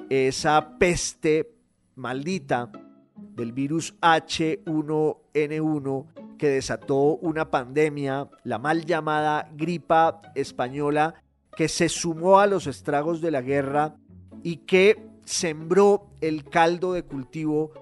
esa 0.08 0.78
peste 0.78 1.52
maldita 1.96 2.70
del 3.16 3.52
virus 3.52 3.94
H1N1 4.00 6.06
que 6.38 6.48
desató 6.48 7.16
una 7.16 7.50
pandemia, 7.50 8.28
la 8.44 8.58
mal 8.58 8.84
llamada 8.84 9.50
gripa 9.54 10.20
española, 10.34 11.14
que 11.56 11.68
se 11.68 11.88
sumó 11.88 12.38
a 12.38 12.46
los 12.46 12.66
estragos 12.66 13.20
de 13.20 13.30
la 13.30 13.40
guerra 13.40 13.96
y 14.42 14.58
que 14.58 15.05
sembró 15.26 16.08
el 16.22 16.44
caldo 16.44 16.94
de 16.94 17.02
cultivo 17.02 17.72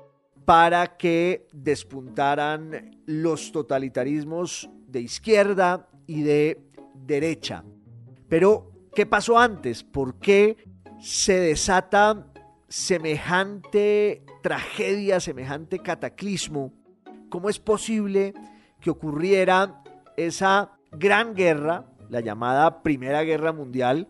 para 0.44 0.96
que 0.96 1.46
despuntaran 1.52 3.00
los 3.06 3.52
totalitarismos 3.52 4.68
de 4.88 5.00
izquierda 5.00 5.88
y 6.08 6.22
de 6.22 6.60
derecha. 6.94 7.62
Pero, 8.28 8.72
¿qué 8.92 9.06
pasó 9.06 9.38
antes? 9.38 9.84
¿Por 9.84 10.18
qué 10.18 10.56
se 11.00 11.38
desata 11.38 12.26
semejante 12.68 14.24
tragedia, 14.42 15.20
semejante 15.20 15.78
cataclismo 15.78 16.72
¿Cómo 17.34 17.48
es 17.48 17.58
posible 17.58 18.32
que 18.80 18.90
ocurriera 18.90 19.82
esa 20.16 20.70
gran 20.92 21.34
guerra, 21.34 21.84
la 22.08 22.20
llamada 22.20 22.84
Primera 22.84 23.24
Guerra 23.24 23.52
Mundial, 23.52 24.06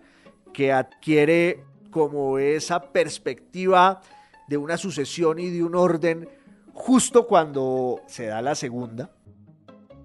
que 0.53 0.73
adquiere 0.73 1.65
como 1.95 2.41
esa 2.41 2.91
perspectiva 2.91 4.01
de 4.49 4.57
una 4.57 4.77
sucesión 4.77 5.39
y 5.39 5.51
de 5.51 5.63
un 5.63 5.77
orden 5.77 6.29
justo 6.73 7.29
cuando 7.29 8.01
se 8.09 8.27
da 8.27 8.43
la 8.43 8.57
segunda? 8.57 9.13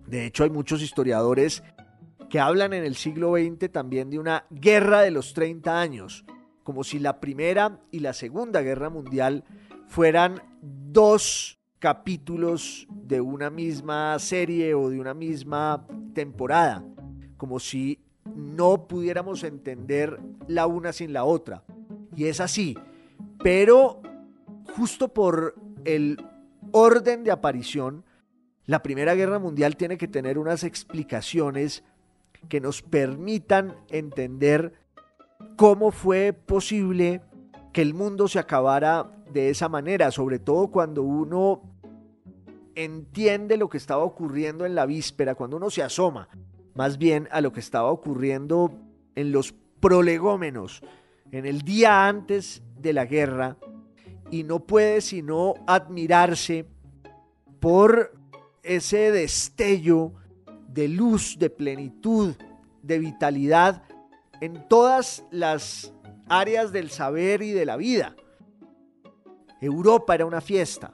De 0.06 0.28
hecho, 0.28 0.44
hay 0.44 0.52
muchos 0.52 0.84
historiadores 0.84 1.64
que 2.30 2.40
hablan 2.40 2.74
en 2.74 2.84
el 2.84 2.96
siglo 2.96 3.38
XX 3.38 3.72
también 3.72 4.12
de 4.12 4.20
una 4.20 4.46
guerra 4.52 5.02
de 5.02 5.10
los 5.10 5.34
30 5.34 5.82
años, 5.82 6.26
como 6.62 6.84
si 6.84 7.00
la 7.00 7.20
Primera 7.20 7.80
y 7.90 8.02
la 8.02 8.14
Segunda 8.14 8.62
Guerra 8.62 8.92
Mundial 8.92 9.44
fueran 9.88 10.44
dos 10.62 11.58
capítulos 11.80 12.86
de 12.92 13.20
una 13.20 13.50
misma 13.50 14.20
serie 14.20 14.76
o 14.76 14.92
de 14.92 15.00
una 15.00 15.16
misma 15.16 15.88
temporada, 16.14 16.86
como 17.36 17.60
si 17.60 18.00
no 18.36 18.88
pudiéramos 18.88 19.44
entender 19.44 20.20
la 20.48 20.68
una 20.68 20.94
sin 20.94 21.14
la 21.14 21.24
otra. 21.24 21.64
Y 22.20 22.26
es 22.26 22.42
así, 22.42 22.78
pero 23.42 24.02
justo 24.76 25.14
por 25.14 25.56
el 25.86 26.22
orden 26.74 27.24
de 27.24 27.32
aparición, 27.32 28.04
la 28.66 28.84
Primera 28.84 29.16
Guerra 29.16 29.40
Mundial 29.40 29.78
tiene 29.78 29.98
que 29.98 30.10
tener 30.10 30.38
unas 30.38 30.66
explicaciones 30.66 31.86
que 32.50 32.60
nos 32.60 32.82
permitan 32.82 33.78
entender 33.88 34.74
cómo 35.56 35.92
fue 35.92 36.34
posible 36.34 37.22
que 37.72 37.82
el 37.82 37.94
mundo 37.94 38.28
se 38.28 38.40
acabara 38.40 39.10
de 39.32 39.50
esa 39.50 39.70
manera, 39.70 40.12
sobre 40.12 40.40
todo 40.40 40.68
cuando 40.68 41.04
uno 41.04 41.62
entiende 42.76 43.56
lo 43.56 43.70
que 43.70 43.78
estaba 43.78 44.04
ocurriendo 44.04 44.66
en 44.66 44.76
la 44.76 44.86
víspera, 44.86 45.36
cuando 45.36 45.56
uno 45.56 45.70
se 45.70 45.84
asoma 45.84 46.28
más 46.76 46.98
bien 46.98 47.30
a 47.32 47.40
lo 47.40 47.54
que 47.54 47.62
estaba 47.62 47.90
ocurriendo 47.90 48.74
en 49.16 49.32
los 49.32 49.56
prolegómenos, 49.80 50.82
en 51.32 51.46
el 51.46 51.62
día 51.62 52.08
antes 52.08 52.64
de 52.78 52.94
la 52.94 53.06
guerra, 53.06 53.58
y 54.32 54.44
no 54.44 54.60
puede 54.60 55.02
sino 55.02 55.56
admirarse 55.68 56.68
por 57.60 58.14
ese 58.64 59.12
destello 59.12 60.14
de 60.68 60.88
luz, 60.88 61.38
de 61.40 61.50
plenitud, 61.50 62.36
de 62.82 63.00
vitalidad 63.00 63.84
en 64.42 64.68
todas 64.68 65.26
las 65.32 65.94
áreas 66.28 66.72
del 66.72 66.90
saber 66.90 67.42
y 67.42 67.52
de 67.52 67.66
la 67.66 67.76
vida. 67.76 68.16
Europa 69.62 70.16
era 70.16 70.26
una 70.26 70.42
fiesta 70.42 70.94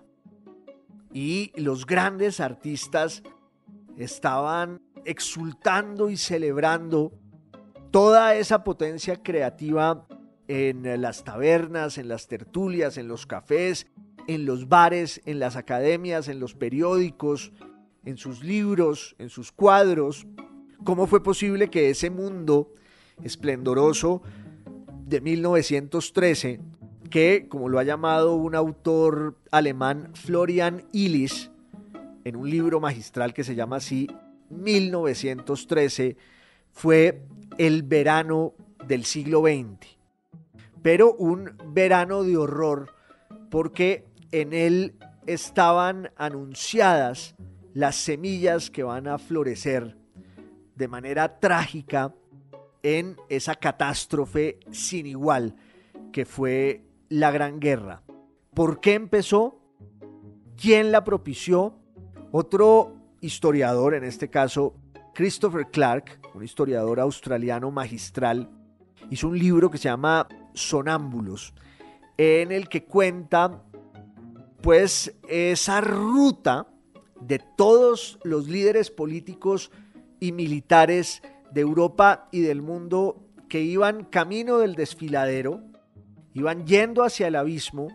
y 1.14 1.52
los 1.56 1.86
grandes 1.86 2.40
artistas 2.40 3.22
estaban 3.98 4.82
exultando 5.04 6.10
y 6.10 6.18
celebrando 6.18 7.14
toda 7.92 8.36
esa 8.36 8.64
potencia 8.64 9.22
creativa 9.22 10.08
en 10.48 11.02
las 11.02 11.24
tabernas, 11.24 11.98
en 11.98 12.08
las 12.08 12.28
tertulias, 12.28 12.98
en 12.98 13.08
los 13.08 13.26
cafés, 13.26 13.88
en 14.28 14.46
los 14.46 14.68
bares, 14.68 15.22
en 15.26 15.40
las 15.40 15.56
academias, 15.56 16.28
en 16.28 16.40
los 16.40 16.56
periódicos, 16.56 17.52
en 18.06 18.18
sus 18.18 18.44
libros, 18.44 19.16
en 19.20 19.30
sus 19.30 19.52
cuadros. 19.52 20.28
¿Cómo 20.84 21.08
fue 21.08 21.24
posible 21.24 21.70
que 21.70 21.90
ese 21.90 22.10
mundo 22.10 22.74
esplendoroso 23.24 24.22
de 25.06 25.22
1913, 25.22 26.60
que, 27.10 27.48
como 27.48 27.70
lo 27.70 27.80
ha 27.80 27.84
llamado 27.84 28.36
un 28.36 28.56
autor 28.56 29.38
alemán, 29.52 30.12
Florian 30.14 30.84
Illis, 30.92 31.52
en 32.24 32.36
un 32.36 32.50
libro 32.50 32.80
magistral 32.80 33.34
que 33.34 33.44
se 33.44 33.56
llama 33.56 33.78
así, 33.78 34.08
1913, 34.50 36.18
fue 36.72 37.24
el 37.58 37.84
verano 37.84 38.54
del 38.88 39.06
siglo 39.06 39.42
XX. 39.42 39.95
Pero 40.86 41.16
un 41.16 41.58
verano 41.70 42.22
de 42.22 42.38
horror, 42.38 42.94
porque 43.50 44.06
en 44.32 44.54
él 44.54 44.94
estaban 45.26 46.12
anunciadas 46.16 47.34
las 47.74 47.96
semillas 47.96 48.70
que 48.70 48.84
van 48.84 49.08
a 49.08 49.18
florecer 49.18 49.98
de 50.76 50.88
manera 50.88 51.40
trágica 51.40 52.14
en 52.84 53.18
esa 53.30 53.56
catástrofe 53.56 54.60
sin 54.70 55.08
igual 55.08 55.56
que 56.12 56.24
fue 56.24 56.84
la 57.10 57.32
Gran 57.32 57.60
Guerra. 57.60 58.04
¿Por 58.54 58.80
qué 58.80 58.94
empezó? 58.94 59.60
¿Quién 60.56 60.92
la 60.92 61.04
propició? 61.04 61.80
Otro 62.32 62.94
historiador, 63.22 63.96
en 63.96 64.04
este 64.04 64.30
caso 64.30 64.76
Christopher 65.16 65.66
Clark, 65.72 66.20
un 66.36 66.44
historiador 66.44 67.00
australiano 67.00 67.72
magistral, 67.72 68.52
hizo 69.10 69.30
un 69.30 69.40
libro 69.40 69.72
que 69.72 69.80
se 69.80 69.86
llama 69.86 70.28
Sonámbulos, 70.56 71.54
en 72.18 72.52
el 72.52 72.68
que 72.68 72.86
cuenta 72.86 73.62
pues 74.62 75.14
esa 75.30 75.80
ruta 75.82 76.68
de 77.22 77.40
todos 77.56 78.20
los 78.24 78.48
líderes 78.48 78.90
políticos 78.90 79.72
y 80.20 80.32
militares 80.32 81.22
de 81.52 81.62
Europa 81.62 82.28
y 82.32 82.42
del 82.42 82.62
mundo 82.62 83.22
que 83.48 83.62
iban 83.62 84.06
camino 84.06 84.58
del 84.58 84.76
desfiladero, 84.76 85.62
iban 86.34 86.66
yendo 86.66 87.04
hacia 87.04 87.28
el 87.28 87.36
abismo 87.36 87.90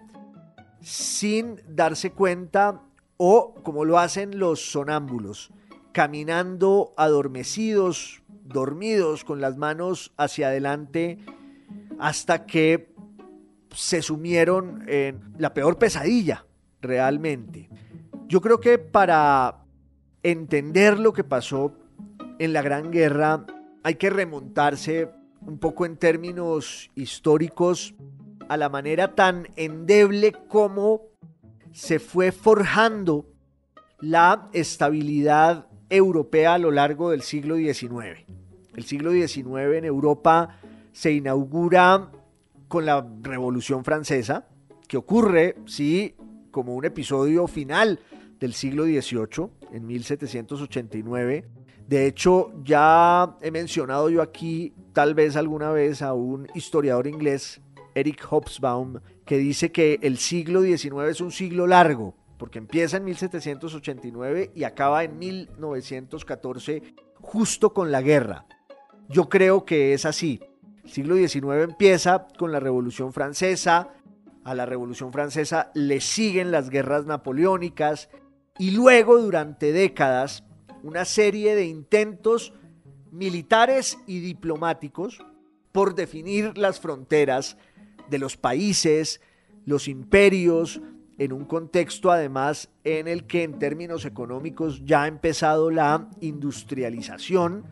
sin 0.81 1.61
darse 1.69 2.12
cuenta 2.12 2.83
o 3.17 3.55
como 3.62 3.85
lo 3.85 3.99
hacen 3.99 4.38
los 4.38 4.71
sonámbulos, 4.73 5.50
caminando 5.93 6.95
adormecidos, 6.97 8.23
dormidos, 8.45 9.25
con 9.25 9.40
las 9.40 9.57
manos 9.57 10.12
hacia 10.17 10.49
adelante, 10.49 11.19
hasta 11.99 12.47
que 12.47 12.93
se 13.75 14.03
sumieron 14.03 14.85
en 14.89 15.35
la 15.39 15.55
peor 15.55 15.79
pesadilla, 15.79 16.47
realmente. 16.81 17.69
Yo 18.27 18.41
creo 18.41 18.61
que 18.61 18.79
para 18.79 19.65
entender 20.23 20.99
lo 20.99 21.12
que 21.12 21.25
pasó 21.25 21.75
en 22.39 22.53
la 22.53 22.62
Gran 22.62 22.91
Guerra 22.91 23.45
hay 23.83 23.95
que 23.95 24.11
remontarse 24.11 25.11
un 25.41 25.59
poco 25.59 25.87
en 25.87 25.97
términos 25.97 26.91
históricos 26.95 27.95
a 28.49 28.57
la 28.57 28.69
manera 28.69 29.15
tan 29.15 29.49
endeble 29.57 30.33
como 30.49 31.03
se 31.73 31.99
fue 31.99 32.33
forjando 32.33 33.27
la 34.00 34.49
estabilidad 34.53 35.69
europea 35.89 36.55
a 36.55 36.59
lo 36.59 36.71
largo 36.71 37.11
del 37.11 37.23
siglo 37.23 37.57
XIX. 37.57 38.25
El 38.75 38.85
siglo 38.85 39.12
XIX 39.12 39.77
en 39.77 39.85
Europa 39.85 40.60
se 41.00 41.12
inaugura 41.12 42.11
con 42.69 42.85
la 42.85 43.09
Revolución 43.23 43.85
Francesa, 43.85 44.47
que 44.87 44.99
ocurre, 44.99 45.57
sí, 45.64 46.14
como 46.50 46.75
un 46.75 46.85
episodio 46.85 47.47
final 47.47 48.00
del 48.38 48.52
siglo 48.52 48.85
XVIII, 48.85 49.49
en 49.73 49.87
1789. 49.87 51.49
De 51.88 52.07
hecho, 52.07 52.52
ya 52.62 53.35
he 53.40 53.50
mencionado 53.50 54.11
yo 54.11 54.21
aquí, 54.21 54.75
tal 54.92 55.14
vez 55.14 55.37
alguna 55.37 55.71
vez, 55.71 56.02
a 56.02 56.12
un 56.12 56.47
historiador 56.54 57.07
inglés, 57.07 57.62
Eric 57.95 58.23
Hobsbawm, 58.28 59.00
que 59.25 59.38
dice 59.38 59.73
que 59.73 60.00
el 60.02 60.19
siglo 60.19 60.61
XIX 60.61 61.09
es 61.09 61.23
un 61.23 61.33
siglo 61.33 61.66
largo, 61.66 62.14
porque 62.37 62.59
empieza 62.59 62.99
en 62.99 63.07
1789 63.07 64.50
y 64.54 64.64
acaba 64.64 65.02
en 65.02 65.19
1914, 65.19 66.83
justo 67.23 67.73
con 67.73 67.90
la 67.90 68.02
guerra. 68.02 68.45
Yo 69.09 69.30
creo 69.30 69.64
que 69.64 69.95
es 69.95 70.04
así. 70.04 70.40
El 70.84 70.90
siglo 70.90 71.16
XIX 71.16 71.62
empieza 71.62 72.26
con 72.38 72.52
la 72.52 72.60
Revolución 72.60 73.12
Francesa, 73.12 73.90
a 74.44 74.54
la 74.54 74.66
Revolución 74.66 75.12
Francesa 75.12 75.70
le 75.75 76.00
siguen 76.00 76.50
las 76.50 76.70
guerras 76.70 77.06
napoleónicas 77.06 78.08
y 78.58 78.70
luego 78.72 79.20
durante 79.20 79.72
décadas 79.72 80.44
una 80.82 81.04
serie 81.04 81.54
de 81.54 81.66
intentos 81.66 82.54
militares 83.10 83.99
y 84.06 84.20
diplomáticos 84.20 85.18
por 85.72 85.94
definir 85.94 86.56
las 86.56 86.80
fronteras 86.80 87.56
de 88.08 88.18
los 88.18 88.37
países, 88.37 89.20
los 89.66 89.88
imperios, 89.88 90.80
en 91.18 91.34
un 91.34 91.44
contexto 91.44 92.10
además 92.10 92.70
en 92.82 93.06
el 93.06 93.26
que 93.26 93.42
en 93.42 93.58
términos 93.58 94.06
económicos 94.06 94.82
ya 94.87 95.02
ha 95.02 95.06
empezado 95.06 95.70
la 95.70 96.08
industrialización, 96.20 97.66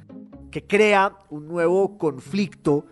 que 0.50 0.66
crea 0.66 1.16
un 1.30 1.48
nuevo 1.48 1.96
conflicto, 1.96 2.84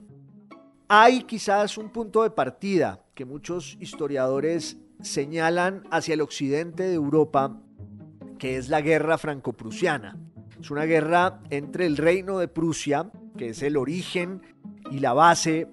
Hay 0.90 1.24
quizás 1.24 1.78
un 1.78 1.90
punto 1.90 2.24
de 2.24 2.30
partida 2.30 3.04
que 3.14 3.26
muchos 3.26 3.76
historiadores 3.80 4.78
señalan 5.02 5.84
hacia 5.92 6.14
el 6.14 6.22
occidente 6.22 6.84
de 6.84 6.94
Europa, 6.94 7.60
que 8.40 8.58
es 8.58 8.70
la 8.70 8.82
guerra 8.82 9.18
franco-prusiana. 9.18 10.18
Es 10.60 10.72
una 10.72 10.86
guerra 10.86 11.42
entre 11.50 11.86
el 11.86 11.98
reino 11.98 12.40
de 12.40 12.48
Prusia, 12.48 13.12
que 13.38 13.50
es 13.50 13.62
el 13.62 13.78
origen 13.78 14.42
y 14.92 15.00
la 15.00 15.14
base 15.14 15.68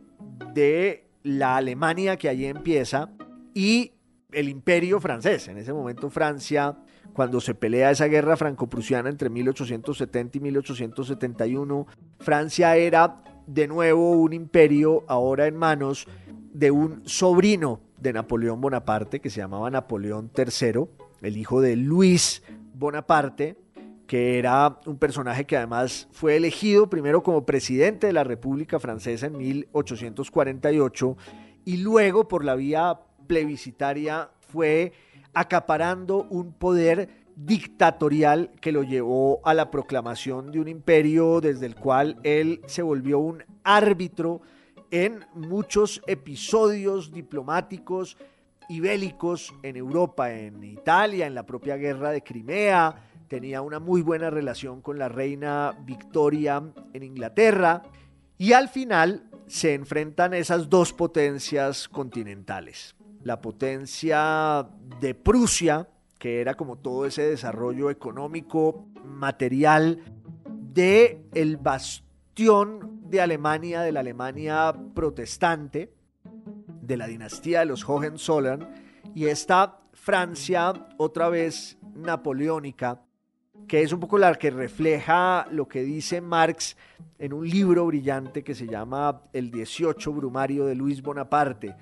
de 0.53 1.07
la 1.23 1.57
Alemania 1.57 2.17
que 2.17 2.29
allí 2.29 2.47
empieza 2.47 3.11
y 3.55 3.93
el 4.33 4.49
imperio 4.49 5.01
francés. 5.01 5.49
En 5.49 5.59
ese 5.59 5.73
momento 5.73 6.11
Francia, 6.11 6.77
cuando 7.15 7.41
se 7.41 7.55
pelea 7.55 7.93
esa 7.93 8.07
guerra 8.07 8.37
franco-prusiana 8.37 9.09
entre 9.09 9.31
1870 9.31 10.37
y 10.37 10.41
1871, 10.41 11.87
Francia 12.19 12.77
era 12.77 13.23
de 13.47 13.69
nuevo 13.69 14.11
un 14.11 14.33
imperio 14.33 15.05
ahora 15.07 15.47
en 15.47 15.57
manos 15.57 16.09
de 16.53 16.73
un 16.73 17.03
sobrino 17.07 17.81
de 17.99 18.13
Napoleón 18.13 18.61
Bonaparte 18.61 19.21
que 19.21 19.31
se 19.31 19.41
llamaba 19.41 19.71
Napoleón 19.71 20.31
III, 20.37 20.87
el 21.23 21.37
hijo 21.37 21.61
de 21.61 21.77
Luis 21.77 22.43
Bonaparte, 22.75 23.57
que 24.09 24.39
era 24.39 24.81
un 24.85 24.99
personaje 24.99 25.45
que 25.47 25.57
además 25.57 26.09
fue 26.11 26.37
elegido 26.37 26.91
primero 26.91 27.23
como 27.23 27.47
presidente 27.47 28.09
de 28.09 28.13
la 28.13 28.25
República 28.25 28.81
Francesa 28.81 29.27
en 29.27 29.39
1848 29.39 31.17
y 31.65 31.77
luego 31.79 32.27
por 32.27 32.45
la 32.45 32.57
vía 32.57 32.99
plebiscitaria 33.27 34.31
fue 34.41 34.93
acaparando 35.35 36.27
un 36.31 36.53
poder 36.53 37.25
dictatorial 37.37 38.53
que 38.61 38.73
lo 38.73 38.83
llevó 38.83 39.41
a 39.45 39.55
la 39.55 39.71
proclamación 39.71 40.53
de 40.53 40.61
un 40.61 40.69
imperio 40.69 41.41
desde 41.41 41.67
el 41.67 41.75
cual 41.75 42.19
él 42.23 42.61
se 42.67 42.83
volvió 42.83 43.19
un 43.19 43.45
árbitro 43.65 44.41
en 44.91 45.25
muchos 45.35 46.01
episodios 46.07 47.13
diplomáticos 47.13 48.17
y 48.69 48.81
bélicos 48.81 49.53
en 49.63 49.77
Europa, 49.77 50.33
en 50.33 50.63
Italia, 50.63 51.27
en 51.27 51.35
la 51.35 51.45
propia 51.45 51.77
guerra 51.77 52.11
de 52.11 52.23
Crimea, 52.23 52.95
tenía 53.29 53.63
una 53.63 53.81
muy 53.81 54.03
buena 54.03 54.31
relación 54.31 54.81
con 54.81 54.99
la 54.99 55.09
reina 55.09 55.77
Victoria 55.85 56.63
en 56.93 57.03
Inglaterra 57.03 57.83
y 58.39 58.53
al 58.53 58.69
final 58.69 59.29
se 59.47 59.75
enfrentan 59.75 60.35
esas 60.35 60.71
dos 60.71 60.93
potencias 60.93 61.89
continentales. 61.89 62.95
La 63.25 63.41
potencia 63.41 64.69
de 65.01 65.15
Prusia, 65.15 65.89
que 66.19 66.41
era 66.41 66.55
como 66.55 66.77
todo 66.77 67.07
ese 67.07 67.23
desarrollo 67.23 67.91
económico, 67.91 68.87
material 69.05 70.01
de 70.47 71.27
el 71.35 71.57
bastión 71.57 73.01
de 73.11 73.21
Alemania, 73.21 73.81
de 73.81 73.93
la 73.93 74.01
Alemania 74.01 74.75
protestante, 74.95 75.93
de 76.83 76.97
la 76.97 77.07
dinastía 77.07 77.61
de 77.61 77.67
los 77.67 77.89
Hohenzollern, 77.89 78.69
y 79.15 79.27
esta 79.27 79.81
Francia, 79.93 80.73
otra 80.99 81.29
vez 81.29 81.79
napoleónica, 81.95 83.01
que 83.67 83.83
es 83.83 83.93
un 83.93 84.01
poco 84.01 84.19
la 84.19 84.35
que 84.35 84.51
refleja 84.51 85.47
lo 85.51 85.67
que 85.67 85.83
dice 85.83 86.21
Marx 86.21 86.77
en 87.19 87.33
un 87.33 87.49
libro 87.49 87.87
brillante 87.87 88.43
que 88.43 88.55
se 88.55 88.67
llama 88.67 89.23
El 89.33 89.51
18 89.51 90.13
Brumario 90.13 90.67
de 90.67 90.75
Luis 90.75 91.03
Bonaparte, 91.03 91.75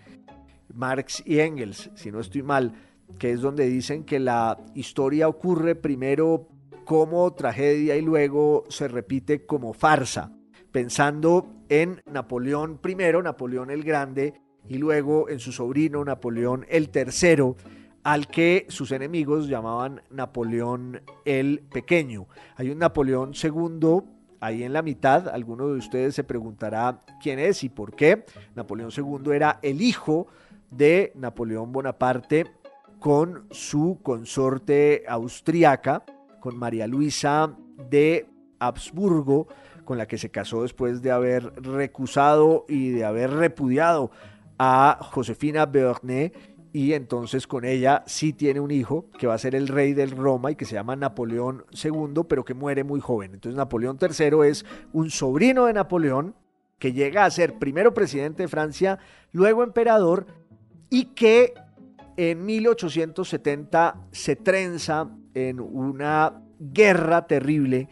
Marx 0.74 1.22
y 1.26 1.40
Engels, 1.40 1.90
si 1.94 2.10
no 2.10 2.20
estoy 2.20 2.42
mal, 2.42 2.72
que 3.18 3.32
es 3.32 3.40
donde 3.40 3.66
dicen 3.66 4.04
que 4.04 4.18
la 4.18 4.58
historia 4.74 5.28
ocurre 5.28 5.74
primero 5.74 6.48
como 6.84 7.32
tragedia 7.34 7.96
y 7.96 8.02
luego 8.02 8.64
se 8.68 8.88
repite 8.88 9.46
como 9.46 9.72
farsa, 9.72 10.32
pensando 10.70 11.64
en 11.68 12.02
Napoleón 12.06 12.80
I, 12.84 12.94
Napoleón 13.22 13.70
el 13.70 13.82
Grande, 13.84 14.34
y 14.68 14.78
luego 14.78 15.28
en 15.28 15.40
su 15.40 15.52
sobrino 15.52 16.04
Napoleón 16.04 16.66
el 16.68 16.90
Tercero, 16.90 17.56
al 18.02 18.26
que 18.26 18.66
sus 18.68 18.90
enemigos 18.92 19.48
llamaban 19.48 20.02
Napoleón 20.10 21.02
el 21.24 21.60
Pequeño. 21.72 22.26
Hay 22.56 22.70
un 22.70 22.78
Napoleón 22.78 23.32
II 23.40 24.02
ahí 24.40 24.64
en 24.64 24.72
la 24.72 24.82
mitad, 24.82 25.28
alguno 25.28 25.68
de 25.68 25.78
ustedes 25.78 26.16
se 26.16 26.24
preguntará 26.24 27.04
quién 27.22 27.38
es 27.38 27.62
y 27.62 27.68
por 27.68 27.94
qué. 27.94 28.24
Napoleón 28.56 28.90
II 28.96 29.32
era 29.32 29.60
el 29.62 29.80
hijo 29.80 30.26
de 30.72 31.12
Napoleón 31.14 31.72
Bonaparte 31.72 32.46
con 32.98 33.46
su 33.50 34.00
consorte 34.02 35.04
austriaca, 35.08 36.04
con 36.40 36.56
María 36.56 36.86
Luisa 36.86 37.56
de 37.90 38.26
Habsburgo, 38.58 39.48
con 39.84 39.98
la 39.98 40.06
que 40.06 40.18
se 40.18 40.30
casó 40.30 40.62
después 40.62 41.02
de 41.02 41.10
haber 41.10 41.52
recusado 41.62 42.64
y 42.68 42.90
de 42.90 43.04
haber 43.04 43.30
repudiado 43.30 44.10
a 44.58 44.98
Josefina 45.00 45.66
Beauharnais 45.66 46.32
y 46.72 46.94
entonces 46.94 47.46
con 47.46 47.64
ella 47.64 48.02
sí 48.06 48.32
tiene 48.32 48.60
un 48.60 48.70
hijo 48.70 49.06
que 49.18 49.26
va 49.26 49.34
a 49.34 49.38
ser 49.38 49.54
el 49.54 49.68
rey 49.68 49.92
del 49.92 50.10
Roma 50.12 50.50
y 50.50 50.56
que 50.56 50.64
se 50.64 50.74
llama 50.74 50.96
Napoleón 50.96 51.64
II, 51.70 52.22
pero 52.26 52.44
que 52.44 52.54
muere 52.54 52.82
muy 52.82 53.00
joven. 53.00 53.34
Entonces 53.34 53.56
Napoleón 53.56 53.98
III 54.00 54.48
es 54.48 54.64
un 54.92 55.10
sobrino 55.10 55.66
de 55.66 55.74
Napoleón 55.74 56.34
que 56.78 56.92
llega 56.92 57.24
a 57.24 57.30
ser 57.30 57.58
primero 57.58 57.92
presidente 57.92 58.44
de 58.44 58.48
Francia, 58.48 58.98
luego 59.32 59.62
emperador 59.62 60.26
y 60.92 61.06
que 61.06 61.54
en 62.18 62.44
1870 62.44 64.08
se 64.12 64.36
trenza 64.36 65.08
en 65.32 65.58
una 65.58 66.44
guerra 66.60 67.26
terrible 67.26 67.88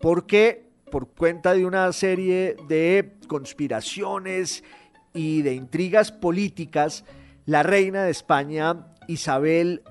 Porque 0.00 0.66
por 0.90 1.08
cuenta 1.08 1.52
de 1.54 1.66
una 1.66 1.92
serie 1.92 2.56
de 2.68 3.16
conspiraciones 3.28 4.62
y 5.12 5.42
de 5.42 5.54
intrigas 5.54 6.12
políticas, 6.12 7.04
la 7.44 7.62
reina 7.62 8.04
de 8.04 8.10
España, 8.10 8.92
Isabel 9.08 9.82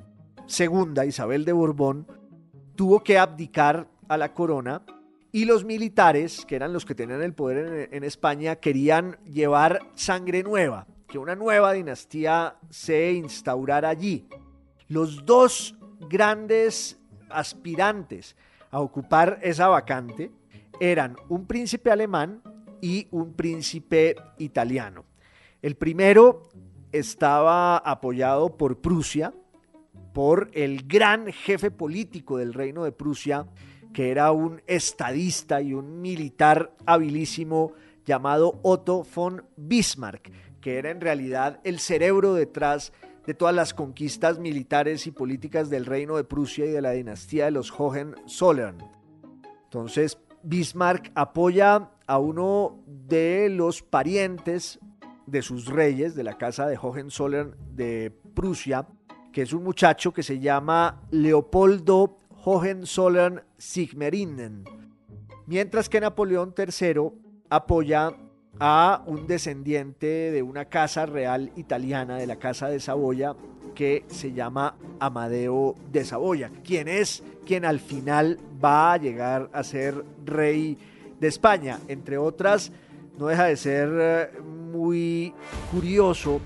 II, 0.48 1.08
Isabel 1.08 1.46
de 1.46 1.54
Borbón, 1.54 2.08
tuvo 2.76 3.04
que 3.04 3.18
abdicar 3.18 3.88
a 4.08 4.18
la 4.18 4.34
corona 4.34 4.84
y 5.32 5.46
los 5.46 5.66
militares, 5.66 6.46
que 6.46 6.56
eran 6.56 6.72
los 6.72 6.86
que 6.86 6.96
tenían 6.96 7.22
el 7.22 7.34
poder 7.34 7.90
en, 7.92 8.04
España, 8.04 8.56
querían 8.56 9.18
llevar 9.26 9.82
sangre 9.96 10.44
nueva, 10.44 10.88
que 11.16 11.20
una 11.20 11.34
nueva 11.34 11.72
dinastía 11.72 12.58
se 12.70 13.14
instaurara 13.14 13.88
allí. 13.88 14.28
Los 14.90 15.26
dos 15.26 15.78
grandes 16.10 17.00
aspirantes 17.30 18.36
a 18.70 18.82
ocupar 18.82 19.40
esa 19.42 19.70
vacante 19.70 20.30
eran 20.78 21.16
un 21.30 21.46
príncipe 21.46 21.90
alemán 21.90 22.42
y 22.82 23.08
un 23.12 23.34
príncipe 23.34 24.18
italiano. 24.40 25.06
El 25.62 25.78
primero 25.78 26.50
estaba 26.92 27.78
apoyado 27.78 28.58
por 28.58 28.82
Prusia, 28.82 29.34
por 30.12 30.50
el 30.52 30.86
gran 30.86 31.32
jefe 31.32 31.72
político 31.72 32.40
del 32.40 32.54
reino 32.54 32.84
de 32.84 32.92
Prusia, 32.92 33.48
que 33.94 34.12
era 34.12 34.34
un 34.34 34.62
estadista 34.68 35.62
y 35.62 35.74
un 35.74 36.02
militar 36.02 36.76
habilísimo 36.86 37.72
llamado 38.06 38.60
Otto 38.64 39.06
von 39.16 39.46
Bismarck, 39.56 40.30
que 40.66 40.80
era 40.80 40.90
en 40.90 41.00
realidad 41.00 41.60
el 41.64 41.78
cerebro 41.78 42.34
detrás 42.34 42.92
de 43.28 43.36
todas 43.36 43.54
las 43.54 43.76
conquistas 43.76 44.40
militares 44.40 45.06
y 45.06 45.12
políticas 45.12 45.70
del 45.70 45.86
reino 45.86 46.16
de 46.16 46.24
Prusia 46.24 46.66
y 46.66 46.72
de 46.72 46.82
la 46.82 46.90
dinastía 46.90 47.46
de 47.46 47.52
los 47.52 47.72
Hohenzollern. 47.72 48.80
Entonces, 49.66 50.18
Bismarck 50.42 51.12
apoya 51.14 51.92
a 52.08 52.18
uno 52.18 52.84
de 52.88 53.50
los 53.52 53.84
parientes 53.84 54.80
de 55.28 55.44
sus 55.44 55.68
reyes 55.68 56.16
de 56.16 56.24
la 56.24 56.36
casa 56.36 56.66
de 56.66 56.80
Hohenzollern 56.82 57.56
de 57.76 58.12
Prusia, 58.34 58.88
que 59.32 59.44
es 59.44 59.54
un 59.54 59.64
muchacho 59.64 60.14
que 60.14 60.24
se 60.24 60.40
llama 60.40 61.04
Leopoldo 61.12 62.18
Hohenzollern 62.44 63.44
Sigmaringen, 63.60 64.64
mientras 65.46 65.90
que 65.90 66.02
Napoleón 66.02 66.56
III 66.58 67.12
apoya 67.52 68.16
a 68.60 69.04
un 69.06 69.28
descendiente 69.28 70.32
de 70.32 70.42
una 70.44 70.66
casa 70.66 71.06
real 71.06 71.52
italiana, 71.56 72.18
de 72.18 72.28
la 72.28 72.38
casa 72.38 72.70
de 72.70 72.80
Saboya, 72.80 73.36
que 73.74 74.06
se 74.08 74.32
llama 74.32 74.76
Amadeo 75.00 75.76
de 75.92 76.06
Saboya, 76.06 76.50
quien 76.64 76.88
es 76.88 77.24
quien 77.46 77.66
al 77.66 77.80
final 77.80 78.40
va 78.64 78.94
a 78.94 78.98
llegar 78.98 79.50
a 79.54 79.64
ser 79.64 80.04
rey 80.26 80.78
de 81.20 81.28
España. 81.28 81.80
Entre 81.88 82.18
otras, 82.18 82.72
no 83.18 83.28
deja 83.28 83.46
de 83.46 83.58
ser 83.58 83.90
eh, 83.94 84.42
muy 84.42 85.34
curioso 85.72 86.42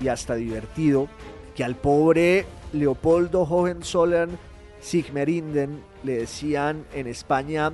y 0.00 0.08
hasta 0.08 0.34
divertido 0.34 1.08
que 1.54 1.64
al 1.64 1.76
pobre 1.76 2.46
Leopoldo 2.72 3.42
Hohenzollern 3.42 4.38
Sigmerinden 4.80 5.82
le 6.04 6.18
decían 6.18 6.86
en 6.94 7.06
España 7.06 7.72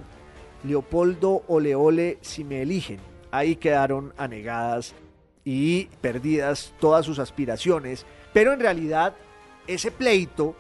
Leopoldo 0.65 1.45
Oleole 1.47 2.19
si 2.21 2.45
me 2.45 2.63
eligen. 2.63 2.99
Ahí 3.37 3.57
quedaron 3.57 4.15
anegadas 4.17 4.95
y 5.45 5.91
perdidas 6.01 6.73
todas 6.81 7.05
sus 7.05 7.19
aspiraciones, 7.19 8.07
pero 8.33 8.55
en 8.55 8.61
realidad 8.61 9.15
ese 9.67 9.91
pleito 9.91 10.57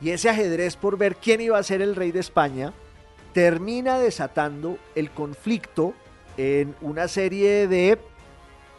y 0.00 0.10
ese 0.10 0.30
ajedrez 0.30 0.76
por 0.76 0.96
ver 0.96 1.16
quién 1.16 1.40
iba 1.40 1.58
a 1.58 1.62
ser 1.64 1.82
el 1.82 1.96
rey 1.96 2.12
de 2.12 2.20
España 2.20 2.72
termina 3.32 3.98
desatando 3.98 4.78
el 4.94 5.10
conflicto 5.10 5.92
en 6.36 6.76
una 6.82 7.08
serie 7.08 7.66
de 7.66 7.98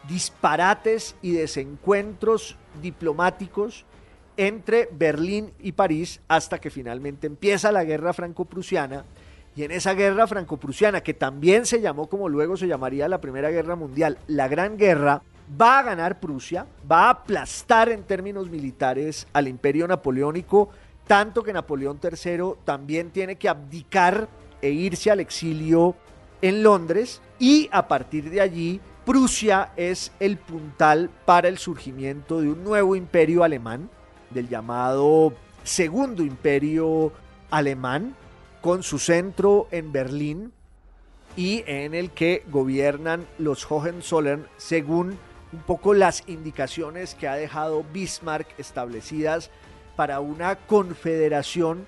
disparates 0.07 1.17
y 1.21 1.33
desencuentros 1.33 2.55
diplomáticos 2.81 3.83
entre 4.37 4.87
Berlín 4.93 5.51
y 5.59 5.73
París 5.73 6.21
hasta 6.29 6.61
que 6.61 6.69
finalmente 6.69 7.27
empieza 7.27 7.73
la 7.73 7.83
guerra 7.83 8.13
franco-prusiana 8.13 9.03
y 9.55 9.63
en 9.63 9.71
esa 9.71 9.93
guerra 9.93 10.27
franco-prusiana 10.27 11.01
que 11.01 11.13
también 11.13 11.65
se 11.65 11.81
llamó 11.81 12.07
como 12.07 12.27
luego 12.27 12.57
se 12.57 12.67
llamaría 12.67 13.07
la 13.07 13.21
Primera 13.21 13.49
Guerra 13.49 13.75
Mundial, 13.75 14.17
la 14.27 14.47
Gran 14.47 14.77
Guerra, 14.77 15.21
va 15.61 15.79
a 15.79 15.83
ganar 15.83 16.19
Prusia, 16.19 16.65
va 16.89 17.05
a 17.05 17.09
aplastar 17.11 17.89
en 17.89 18.03
términos 18.03 18.49
militares 18.49 19.27
al 19.33 19.47
imperio 19.47 19.87
napoleónico 19.87 20.69
tanto 21.07 21.43
que 21.43 21.53
Napoleón 21.53 21.99
III 22.01 22.55
también 22.63 23.11
tiene 23.11 23.35
que 23.35 23.47
abdicar 23.47 24.27
e 24.61 24.71
irse 24.71 25.11
al 25.11 25.19
exilio 25.19 25.95
en 26.41 26.63
Londres 26.63 27.21
y 27.39 27.69
a 27.71 27.87
partir 27.87 28.29
de 28.29 28.41
allí 28.41 28.81
Prusia 29.05 29.71
es 29.77 30.11
el 30.19 30.37
puntal 30.37 31.11
para 31.25 31.47
el 31.47 31.59
surgimiento 31.59 32.41
de 32.41 32.49
un 32.49 32.63
nuevo 32.63 32.95
imperio 32.95 33.43
alemán, 33.43 33.89
del 34.31 34.49
llamado 34.49 35.33
Segundo 35.63 36.23
Imperio 36.23 37.11
Alemán, 37.51 38.15
con 38.65 38.81
su 38.81 38.97
centro 38.97 39.67
en 39.69 39.91
Berlín 39.91 40.51
y 41.37 41.63
en 41.67 41.93
el 41.93 42.09
que 42.09 42.43
gobiernan 42.49 43.27
los 43.37 43.69
Hohenzollern 43.69 44.47
según 44.57 45.19
un 45.53 45.59
poco 45.67 45.93
las 45.93 46.23
indicaciones 46.25 47.13
que 47.13 47.27
ha 47.27 47.35
dejado 47.35 47.85
Bismarck 47.93 48.47
establecidas 48.57 49.51
para 49.95 50.19
una 50.19 50.55
confederación 50.55 51.85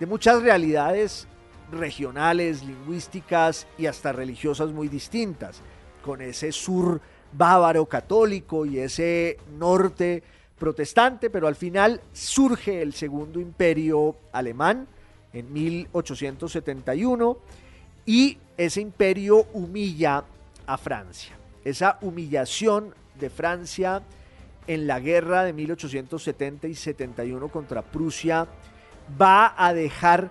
de 0.00 0.06
muchas 0.06 0.42
realidades 0.42 1.28
regionales, 1.70 2.64
lingüísticas 2.64 3.68
y 3.78 3.86
hasta 3.86 4.10
religiosas 4.10 4.72
muy 4.72 4.88
distintas, 4.88 5.60
con 6.04 6.20
ese 6.20 6.50
sur 6.50 7.00
bávaro 7.34 7.86
católico 7.86 8.66
y 8.66 8.80
ese 8.80 9.38
norte 9.60 10.24
protestante, 10.58 11.30
pero 11.30 11.46
al 11.46 11.54
final 11.54 12.00
surge 12.12 12.82
el 12.82 12.94
segundo 12.94 13.38
imperio 13.38 14.16
alemán 14.32 14.88
en 15.36 15.52
1871 15.52 17.38
y 18.06 18.38
ese 18.56 18.80
imperio 18.80 19.46
humilla 19.52 20.24
a 20.66 20.78
Francia. 20.78 21.36
Esa 21.62 21.98
humillación 22.00 22.94
de 23.18 23.28
Francia 23.28 24.02
en 24.66 24.86
la 24.86 24.98
guerra 24.98 25.44
de 25.44 25.52
1870 25.52 26.68
y 26.68 26.74
71 26.74 27.48
contra 27.48 27.82
Prusia 27.82 28.46
va 29.20 29.54
a 29.56 29.74
dejar 29.74 30.30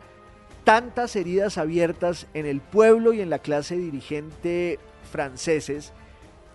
tantas 0.64 1.16
heridas 1.16 1.60
abiertas 1.60 2.26
en 2.34 2.48
el 2.48 2.60
pueblo 2.60 3.14
y 3.14 3.22
en 3.22 3.30
la 3.30 3.40
clase 3.40 3.78
dirigente 3.78 4.80
franceses 5.12 5.94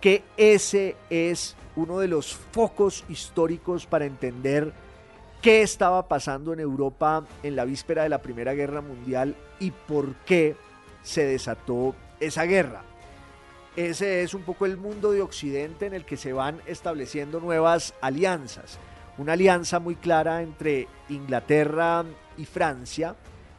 que 0.01 0.23
ese 0.35 0.97
es 1.09 1.55
uno 1.75 1.99
de 1.99 2.09
los 2.09 2.33
focos 2.33 3.05
históricos 3.07 3.85
para 3.85 4.05
entender 4.05 4.73
qué 5.41 5.63
estaba 5.63 6.07
pasando 6.07 6.53
en 6.53 6.59
Europa 6.59 7.25
en 7.41 7.55
la 7.55 7.65
víspera 7.65 8.03
de 8.03 8.09
la 8.09 8.21
Primera 8.21 8.53
Guerra 8.53 8.81
Mundial 8.81 9.35
y 9.59 9.71
por 9.71 10.15
qué 10.25 10.55
se 11.01 11.25
desató 11.25 11.95
esa 12.19 12.43
guerra. 12.43 12.83
Ese 13.75 14.21
es 14.21 14.33
un 14.33 14.43
poco 14.43 14.65
el 14.65 14.77
mundo 14.77 15.11
de 15.11 15.21
Occidente 15.21 15.85
en 15.85 15.93
el 15.93 16.05
que 16.05 16.17
se 16.17 16.33
van 16.33 16.61
estableciendo 16.65 17.39
nuevas 17.39 17.93
alianzas. 18.01 18.77
Una 19.17 19.33
alianza 19.33 19.79
muy 19.79 19.95
clara 19.95 20.41
entre 20.41 20.87
Inglaterra 21.09 22.05
y 22.37 22.45
Francia 22.45 23.15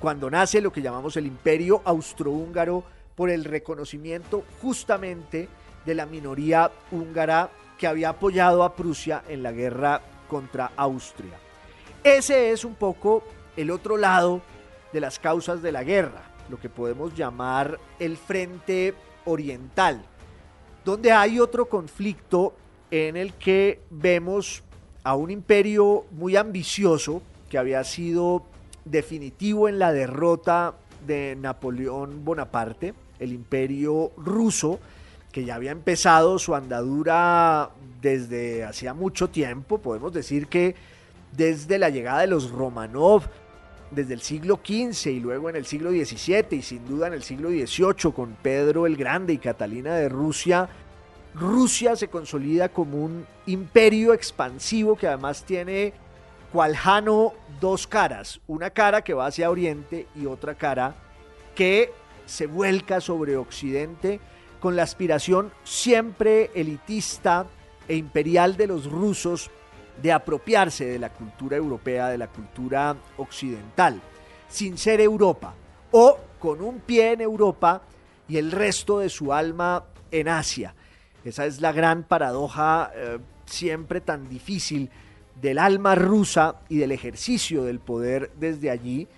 cuando 0.00 0.30
nace 0.30 0.62
lo 0.62 0.72
que 0.72 0.80
llamamos 0.80 1.18
el 1.18 1.26
imperio 1.26 1.82
austrohúngaro 1.84 2.82
por 3.14 3.30
el 3.30 3.44
reconocimiento 3.44 4.44
justamente 4.60 5.48
de 5.84 5.94
la 5.94 6.06
minoría 6.06 6.70
húngara 6.90 7.50
que 7.78 7.86
había 7.86 8.10
apoyado 8.10 8.62
a 8.62 8.74
Prusia 8.76 9.24
en 9.28 9.42
la 9.42 9.52
guerra 9.52 10.00
contra 10.28 10.72
Austria. 10.76 11.38
Ese 12.04 12.52
es 12.52 12.64
un 12.64 12.74
poco 12.74 13.22
el 13.56 13.70
otro 13.70 13.96
lado 13.96 14.40
de 14.92 15.00
las 15.00 15.18
causas 15.18 15.62
de 15.62 15.72
la 15.72 15.84
guerra, 15.84 16.22
lo 16.48 16.58
que 16.58 16.68
podemos 16.68 17.14
llamar 17.14 17.78
el 17.98 18.16
frente 18.16 18.94
oriental, 19.24 20.04
donde 20.84 21.12
hay 21.12 21.40
otro 21.40 21.66
conflicto 21.66 22.54
en 22.90 23.16
el 23.16 23.34
que 23.34 23.80
vemos 23.90 24.62
a 25.04 25.16
un 25.16 25.30
imperio 25.30 26.04
muy 26.10 26.36
ambicioso 26.36 27.22
que 27.48 27.58
había 27.58 27.82
sido 27.84 28.44
definitivo 28.84 29.68
en 29.68 29.78
la 29.78 29.92
derrota 29.92 30.74
de 31.06 31.36
Napoleón 31.38 32.24
Bonaparte, 32.24 32.94
el 33.22 33.32
imperio 33.32 34.12
ruso, 34.16 34.80
que 35.30 35.44
ya 35.44 35.54
había 35.54 35.70
empezado 35.70 36.38
su 36.38 36.54
andadura 36.54 37.70
desde 38.00 38.64
hacía 38.64 38.92
mucho 38.94 39.30
tiempo, 39.30 39.78
podemos 39.78 40.12
decir 40.12 40.48
que 40.48 40.74
desde 41.32 41.78
la 41.78 41.88
llegada 41.88 42.20
de 42.20 42.26
los 42.26 42.50
Romanov, 42.50 43.22
desde 43.90 44.14
el 44.14 44.20
siglo 44.20 44.60
XV 44.64 45.06
y 45.10 45.20
luego 45.20 45.50
en 45.50 45.56
el 45.56 45.66
siglo 45.66 45.90
XVII 45.90 46.46
y 46.50 46.62
sin 46.62 46.86
duda 46.86 47.06
en 47.06 47.12
el 47.12 47.22
siglo 47.22 47.50
XVIII 47.50 48.12
con 48.12 48.36
Pedro 48.42 48.86
el 48.86 48.96
Grande 48.96 49.34
y 49.34 49.38
Catalina 49.38 49.94
de 49.94 50.08
Rusia, 50.08 50.68
Rusia 51.34 51.96
se 51.96 52.08
consolida 52.08 52.68
como 52.68 53.02
un 53.02 53.26
imperio 53.46 54.12
expansivo 54.12 54.96
que 54.96 55.08
además 55.08 55.44
tiene 55.44 55.94
cual 56.52 56.76
Jano 56.76 57.32
dos 57.60 57.86
caras, 57.86 58.40
una 58.46 58.70
cara 58.70 59.02
que 59.02 59.14
va 59.14 59.26
hacia 59.26 59.50
Oriente 59.50 60.06
y 60.14 60.26
otra 60.26 60.54
cara 60.54 60.94
que 61.54 61.92
se 62.26 62.46
vuelca 62.46 63.00
sobre 63.00 63.36
Occidente 63.36 64.20
con 64.60 64.76
la 64.76 64.84
aspiración 64.84 65.52
siempre 65.64 66.50
elitista 66.54 67.46
e 67.88 67.96
imperial 67.96 68.56
de 68.56 68.68
los 68.68 68.90
rusos 68.90 69.50
de 70.00 70.12
apropiarse 70.12 70.84
de 70.86 70.98
la 70.98 71.12
cultura 71.12 71.56
europea, 71.56 72.08
de 72.08 72.18
la 72.18 72.28
cultura 72.28 72.96
occidental, 73.16 74.00
sin 74.48 74.78
ser 74.78 75.00
Europa, 75.00 75.54
o 75.90 76.18
con 76.38 76.62
un 76.62 76.80
pie 76.80 77.12
en 77.12 77.20
Europa 77.20 77.82
y 78.28 78.36
el 78.36 78.52
resto 78.52 79.00
de 79.00 79.08
su 79.08 79.32
alma 79.32 79.84
en 80.10 80.28
Asia. 80.28 80.74
Esa 81.24 81.46
es 81.46 81.60
la 81.60 81.72
gran 81.72 82.04
paradoja 82.04 82.90
eh, 82.94 83.18
siempre 83.46 84.00
tan 84.00 84.28
difícil 84.28 84.90
del 85.40 85.58
alma 85.58 85.94
rusa 85.94 86.60
y 86.68 86.78
del 86.78 86.92
ejercicio 86.92 87.64
del 87.64 87.80
poder 87.80 88.30
desde 88.38 88.70
allí, 88.70 89.08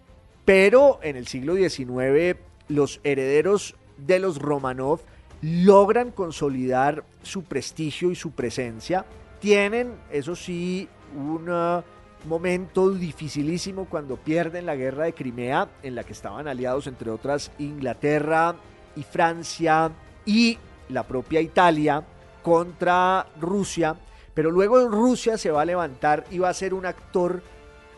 pero 0.45 1.01
en 1.03 1.17
el 1.17 1.27
siglo 1.27 1.55
XIX 1.55 2.39
los 2.69 3.01
herederos 3.05 3.75
de 3.97 4.19
los 4.19 4.39
Romanov 4.39 5.01
logran 5.43 6.11
consolidar 6.11 7.05
su 7.23 7.45
prestigio 7.45 8.11
y 8.11 8.15
su 8.15 8.31
presencia. 8.31 9.05
Tienen, 9.41 9.93
eso 10.11 10.35
sí, 10.35 10.89
un 11.15 11.51
uh, 11.51 11.83
momento 12.27 12.91
dificilísimo 12.91 13.85
cuando 13.85 14.17
pierden 14.17 14.67
la 14.67 14.77
guerra 14.77 15.05
de 15.05 15.13
Crimea, 15.13 15.69
en 15.83 15.95
la 15.95 16.05
que 16.05 16.13
estaban 16.13 16.49
aliados, 16.49 16.87
entre 16.87 17.11
otras, 17.11 17.51
Inglaterra 17.59 18.57
y 18.97 19.03
Francia 19.03 19.91
y 20.25 20.59
la 20.89 21.03
propia 21.03 21.41
Italia 21.41 22.03
contra 22.43 23.27
Rusia. 23.41 23.97
Pero 24.33 24.51
luego 24.51 24.89
Rusia 24.89 25.39
se 25.39 25.51
va 25.51 25.63
a 25.63 25.67
levantar 25.67 26.25
y 26.31 26.39
va 26.39 26.49
a 26.49 26.55
ser 26.55 26.75
un 26.75 26.87
actor 26.87 27.43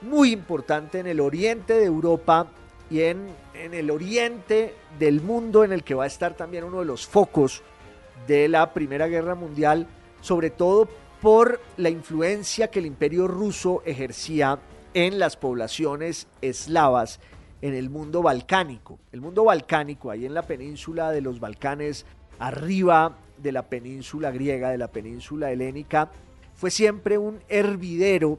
muy 0.02 0.32
importante 0.32 0.98
en 0.98 1.06
el 1.06 1.20
oriente 1.20 1.74
de 1.74 1.84
Europa 1.84 2.46
y 2.90 3.00
en, 3.02 3.26
en 3.64 3.74
el 3.74 3.90
oriente 3.90 4.74
del 4.98 5.20
mundo 5.20 5.64
en 5.64 5.72
el 5.72 5.82
que 5.82 5.94
va 5.94 6.04
a 6.04 6.08
estar 6.08 6.34
también 6.34 6.64
uno 6.64 6.80
de 6.80 6.84
los 6.84 7.06
focos 7.06 7.62
de 8.26 8.48
la 8.48 8.72
Primera 8.72 9.08
Guerra 9.08 9.34
Mundial, 9.34 9.86
sobre 10.20 10.50
todo 10.50 10.88
por 11.20 11.60
la 11.76 11.90
influencia 11.90 12.68
que 12.68 12.78
el 12.78 12.86
imperio 12.86 13.26
ruso 13.26 13.82
ejercía 13.84 14.58
en 14.94 15.18
las 15.18 15.36
poblaciones 15.36 16.26
eslavas 16.42 17.20
en 17.62 17.74
el 17.74 17.90
mundo 17.90 18.22
balcánico. 18.22 18.98
El 19.12 19.20
mundo 19.20 19.44
balcánico, 19.44 20.10
ahí 20.10 20.26
en 20.26 20.34
la 20.34 20.42
península 20.42 21.10
de 21.10 21.20
los 21.20 21.40
Balcanes, 21.40 22.06
arriba 22.38 23.16
de 23.38 23.52
la 23.52 23.62
península 23.62 24.30
griega, 24.30 24.70
de 24.70 24.78
la 24.78 24.88
península 24.88 25.50
helénica, 25.50 26.10
fue 26.54 26.70
siempre 26.70 27.18
un 27.18 27.40
hervidero 27.48 28.38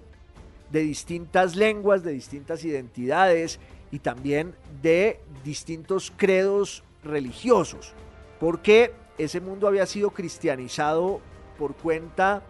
de 0.72 0.82
distintas 0.82 1.56
lenguas, 1.56 2.04
de 2.04 2.12
distintas 2.12 2.64
identidades 2.66 3.60
y 3.92 4.00
también 4.00 4.56
de 4.82 5.20
distintos 5.44 6.14
credos 6.16 6.84
religiosos, 7.04 7.94
porque 8.40 8.94
ese 9.18 9.42
mundo 9.42 9.68
había 9.68 9.86
sido 9.86 10.12
cristianizado 10.12 11.20
por 11.58 11.76
cuenta 11.76 12.44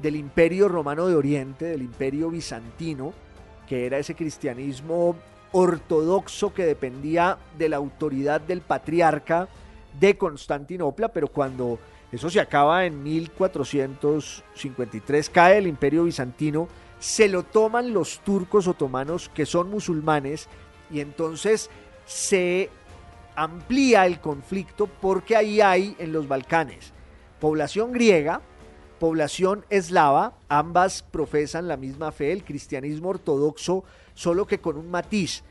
del 0.00 0.16
imperio 0.16 0.68
romano 0.68 1.06
de 1.06 1.14
Oriente, 1.14 1.66
del 1.66 1.82
imperio 1.82 2.30
bizantino, 2.30 3.12
que 3.68 3.84
era 3.86 3.98
ese 3.98 4.14
cristianismo 4.14 5.16
ortodoxo 5.52 6.54
que 6.54 6.64
dependía 6.64 7.38
de 7.58 7.68
la 7.68 7.76
autoridad 7.76 8.40
del 8.40 8.62
patriarca 8.62 9.48
de 9.98 10.16
Constantinopla, 10.16 11.08
pero 11.08 11.26
cuando 11.28 11.80
eso 12.10 12.30
se 12.30 12.40
acaba 12.40 12.84
en 12.84 13.00
1453, 13.02 15.30
cae 15.30 15.58
el 15.58 15.66
imperio 15.66 16.04
bizantino, 16.04 16.68
se 16.98 17.28
lo 17.28 17.42
toman 17.42 17.92
los 17.92 18.20
turcos 18.20 18.68
otomanos 18.68 19.28
que 19.34 19.46
son 19.46 19.70
musulmanes 19.70 20.48
y 20.92 21.00
entonces 21.00 21.70
se 22.04 22.70
amplía 23.34 24.06
el 24.06 24.20
conflicto 24.20 24.86
porque 24.86 25.36
ahí 25.36 25.60
hay 25.60 25.96
en 25.98 26.12
los 26.12 26.28
Balcanes 26.28 26.92
población 27.42 27.90
griega, 27.90 28.40
población 29.00 29.66
eslava, 29.68 30.34
ambas 30.48 31.02
profesan 31.02 31.66
la 31.66 31.76
misma 31.76 32.12
fe, 32.12 32.30
el 32.30 32.44
cristianismo 32.44 33.08
ortodoxo, 33.08 33.82
solo 34.14 34.46
que 34.46 34.60
con 34.60 34.76
un 34.76 34.88
matiz. 34.88 35.42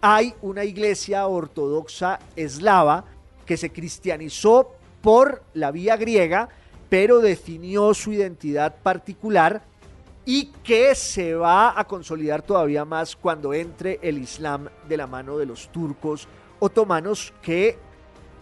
Hay 0.00 0.32
una 0.42 0.62
iglesia 0.62 1.26
ortodoxa 1.26 2.20
eslava 2.36 3.04
que 3.44 3.56
se 3.56 3.72
cristianizó 3.72 4.76
por 5.02 5.42
la 5.54 5.72
vía 5.72 5.96
griega, 5.96 6.50
pero 6.88 7.18
definió 7.18 7.94
su 7.94 8.12
identidad 8.12 8.76
particular 8.80 9.60
y 10.32 10.44
que 10.62 10.94
se 10.94 11.34
va 11.34 11.74
a 11.76 11.82
consolidar 11.88 12.42
todavía 12.42 12.84
más 12.84 13.16
cuando 13.16 13.52
entre 13.52 13.98
el 14.00 14.16
Islam 14.16 14.68
de 14.88 14.96
la 14.96 15.08
mano 15.08 15.36
de 15.36 15.44
los 15.44 15.72
turcos 15.72 16.28
otomanos 16.60 17.34
que 17.42 17.76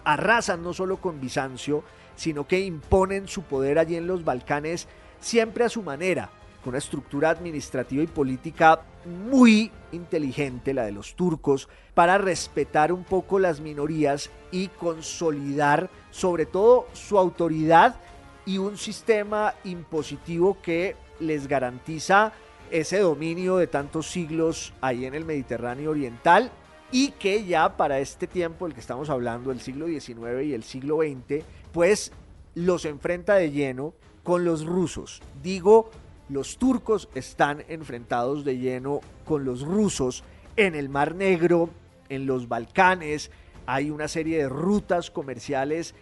arrasan 0.05 0.63
no 0.63 0.75
solo 0.75 0.99
con 0.99 1.19
Bizancio, 1.19 1.83
sino 2.15 2.47
que 2.47 2.61
imponen 2.61 3.27
su 3.27 3.41
poder 3.45 3.79
allí 3.79 3.97
en 3.97 4.07
los 4.07 4.23
Balcanes 4.23 4.87
siempre 5.19 5.65
a 5.65 5.71
su 5.71 5.83
manera, 5.83 6.29
con 6.63 6.73
una 6.73 6.79
estructura 6.79 7.31
administrativa 7.31 8.03
y 8.03 8.07
política 8.07 8.83
muy 9.07 9.73
inteligente, 9.93 10.75
la 10.75 10.85
de 10.85 10.93
los 10.93 11.15
turcos, 11.15 11.71
para 11.95 12.19
respetar 12.19 12.93
un 12.93 13.05
poco 13.05 13.39
las 13.39 13.61
minorías 13.61 14.29
y 14.53 14.69
consolidar 14.69 15.89
sobre 16.11 16.45
todo 16.45 16.87
su 16.93 17.17
autoridad 17.17 17.97
y 18.45 18.59
un 18.59 18.77
sistema 18.77 19.55
impositivo 19.65 20.59
que 20.61 21.08
les 21.21 21.49
garantiza 21.49 22.33
ese 22.71 22.99
dominio 22.99 23.57
de 23.57 23.67
tantos 23.67 24.11
siglos 24.11 24.73
ahí 24.81 25.07
en 25.07 25.15
el 25.15 25.25
Mediterráneo 25.25 25.91
Oriental 25.91 26.51
y 26.91 27.11
que 27.13 27.45
ya 27.45 27.77
para 27.77 27.99
este 27.99 28.27
tiempo, 28.27 28.67
el 28.67 28.75
que 28.75 28.81
estamos 28.81 29.11
hablando, 29.11 29.53
el 29.53 29.61
siglo 29.61 29.87
XIX 29.87 30.45
y 30.45 30.55
el 30.55 30.63
siglo 30.63 30.99
XX, 30.99 31.45
pues 31.73 32.13
los 32.55 32.85
enfrenta 32.85 33.35
de 33.35 33.51
lleno 33.51 33.95
con 34.23 34.45
los 34.45 34.65
rusos. 34.65 35.21
Digo, 35.43 35.91
los 36.29 36.59
turcos 36.59 37.09
están 37.15 37.65
enfrentados 37.69 38.45
de 38.45 38.59
lleno 38.59 39.01
con 39.25 39.45
los 39.45 39.63
rusos 39.63 40.25
en 40.57 40.75
el 40.75 40.89
Mar 40.89 41.15
Negro, 41.15 41.71
en 42.09 42.27
los 42.27 42.49
Balcanes, 42.49 43.31
hay 43.67 43.91
una 43.91 44.09
serie 44.09 44.39
de 44.39 44.49
rutas 44.49 45.11
comerciales 45.11 45.95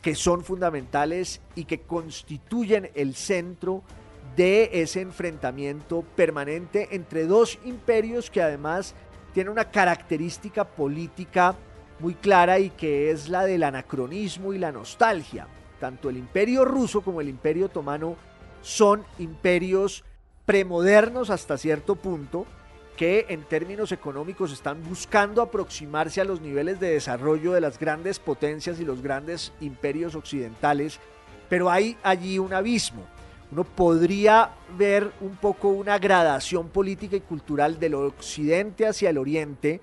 que 0.00 0.14
son 0.14 0.42
fundamentales 0.42 1.42
y 1.54 1.66
que 1.66 1.82
constituyen 1.82 2.90
el 2.94 3.14
centro 3.14 3.82
de 4.36 4.70
ese 4.82 5.00
enfrentamiento 5.00 6.02
permanente 6.16 6.88
entre 6.92 7.26
dos 7.26 7.58
imperios 7.64 8.30
que 8.30 8.42
además 8.42 8.94
tienen 9.34 9.52
una 9.52 9.70
característica 9.70 10.64
política 10.64 11.54
muy 11.98 12.14
clara 12.14 12.58
y 12.58 12.70
que 12.70 13.10
es 13.10 13.28
la 13.28 13.44
del 13.44 13.62
anacronismo 13.62 14.52
y 14.52 14.58
la 14.58 14.72
nostalgia. 14.72 15.46
tanto 15.78 16.10
el 16.10 16.16
imperio 16.16 16.64
ruso 16.64 17.00
como 17.00 17.20
el 17.20 17.28
imperio 17.28 17.66
otomano 17.66 18.16
son 18.60 19.04
imperios 19.18 20.04
premodernos 20.46 21.30
hasta 21.30 21.58
cierto 21.58 21.96
punto, 21.96 22.46
que 22.96 23.26
en 23.30 23.42
términos 23.42 23.90
económicos 23.90 24.52
están 24.52 24.82
buscando 24.84 25.42
aproximarse 25.42 26.20
a 26.20 26.24
los 26.24 26.40
niveles 26.40 26.78
de 26.78 26.90
desarrollo 26.90 27.52
de 27.52 27.60
las 27.60 27.78
grandes 27.78 28.18
potencias 28.18 28.78
y 28.78 28.84
los 28.84 29.02
grandes 29.02 29.52
imperios 29.60 30.14
occidentales, 30.14 31.00
pero 31.48 31.70
hay 31.70 31.96
allí 32.02 32.38
un 32.38 32.52
abismo. 32.52 33.06
Uno 33.52 33.64
podría 33.64 34.50
ver 34.78 35.12
un 35.20 35.36
poco 35.36 35.68
una 35.68 35.98
gradación 35.98 36.68
política 36.70 37.16
y 37.16 37.20
cultural 37.20 37.78
del 37.78 37.94
occidente 37.96 38.86
hacia 38.86 39.10
el 39.10 39.18
oriente, 39.18 39.78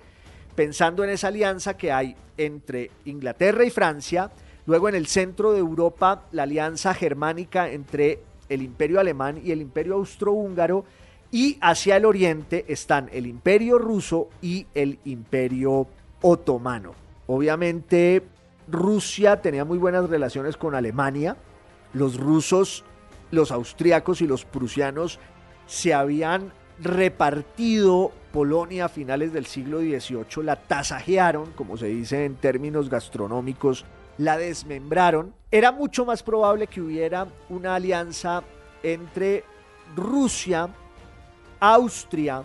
pensando 0.56 1.04
en 1.04 1.10
esa 1.10 1.28
alianza 1.28 1.76
que 1.76 1.92
hay 1.92 2.16
entre 2.36 2.90
Inglaterra 3.04 3.64
y 3.64 3.70
Francia, 3.70 4.32
luego 4.66 4.88
en 4.88 4.96
el 4.96 5.06
centro 5.06 5.52
de 5.52 5.60
Europa 5.60 6.24
la 6.32 6.42
alianza 6.42 6.94
germánica 6.94 7.70
entre 7.70 8.18
el 8.48 8.62
imperio 8.62 8.98
alemán 8.98 9.40
y 9.44 9.52
el 9.52 9.60
imperio 9.60 9.94
austrohúngaro, 9.94 10.84
y 11.30 11.56
hacia 11.60 11.96
el 11.96 12.06
oriente 12.06 12.64
están 12.66 13.08
el 13.12 13.24
imperio 13.24 13.78
ruso 13.78 14.30
y 14.42 14.66
el 14.74 14.98
imperio 15.04 15.86
otomano. 16.22 16.92
Obviamente 17.28 18.24
Rusia 18.66 19.40
tenía 19.40 19.64
muy 19.64 19.78
buenas 19.78 20.10
relaciones 20.10 20.56
con 20.56 20.74
Alemania, 20.74 21.36
los 21.92 22.16
rusos, 22.18 22.84
los 23.30 23.52
austriacos 23.52 24.20
y 24.20 24.26
los 24.26 24.44
prusianos 24.44 25.18
se 25.66 25.94
habían 25.94 26.52
repartido 26.80 28.12
Polonia 28.32 28.86
a 28.86 28.88
finales 28.88 29.32
del 29.32 29.46
siglo 29.46 29.80
XVIII, 29.80 30.44
la 30.44 30.56
tasajearon, 30.56 31.52
como 31.52 31.76
se 31.76 31.86
dice 31.86 32.24
en 32.24 32.36
términos 32.36 32.88
gastronómicos, 32.88 33.84
la 34.18 34.36
desmembraron. 34.36 35.34
Era 35.50 35.72
mucho 35.72 36.04
más 36.04 36.22
probable 36.22 36.66
que 36.66 36.80
hubiera 36.80 37.26
una 37.48 37.74
alianza 37.74 38.42
entre 38.82 39.44
Rusia, 39.96 40.68
Austria 41.58 42.44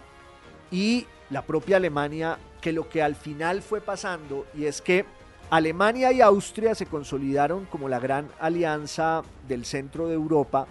y 0.72 1.06
la 1.30 1.44
propia 1.44 1.78
Alemania 1.78 2.38
que 2.62 2.74
lo 2.74 2.90
que 2.90 3.04
al 3.04 3.16
final 3.16 3.62
fue 3.62 3.80
pasando 3.80 4.46
y 4.56 4.66
es 4.66 4.82
que 4.82 5.06
Alemania 5.52 6.12
y 6.12 6.22
Austria 6.22 6.74
se 6.74 6.88
consolidaron 6.88 7.66
como 7.66 7.88
la 7.88 8.00
gran 8.00 8.30
alianza 8.40 9.22
del 9.48 9.66
centro 9.66 10.08
de 10.08 10.16
Europa, 10.16 10.66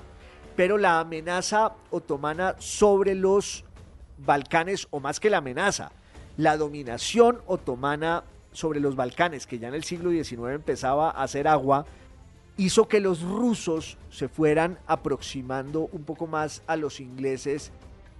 pero 0.56 0.78
la 0.78 0.98
amenaza 0.98 1.72
otomana 1.90 2.56
sobre 2.58 3.14
los 3.14 3.64
Balcanes, 4.18 4.88
o 4.90 5.00
más 5.00 5.20
que 5.20 5.30
la 5.30 5.38
amenaza, 5.38 5.92
la 6.36 6.56
dominación 6.56 7.40
otomana 7.46 8.24
sobre 8.52 8.80
los 8.80 8.96
Balcanes, 8.96 9.46
que 9.46 9.58
ya 9.58 9.68
en 9.68 9.74
el 9.74 9.84
siglo 9.84 10.10
XIX 10.10 10.54
empezaba 10.54 11.10
a 11.10 11.22
hacer 11.22 11.46
agua, 11.46 11.86
hizo 12.56 12.88
que 12.88 13.00
los 13.00 13.22
rusos 13.22 13.96
se 14.10 14.28
fueran 14.28 14.78
aproximando 14.86 15.88
un 15.92 16.04
poco 16.04 16.26
más 16.26 16.62
a 16.66 16.76
los 16.76 17.00
ingleses 17.00 17.70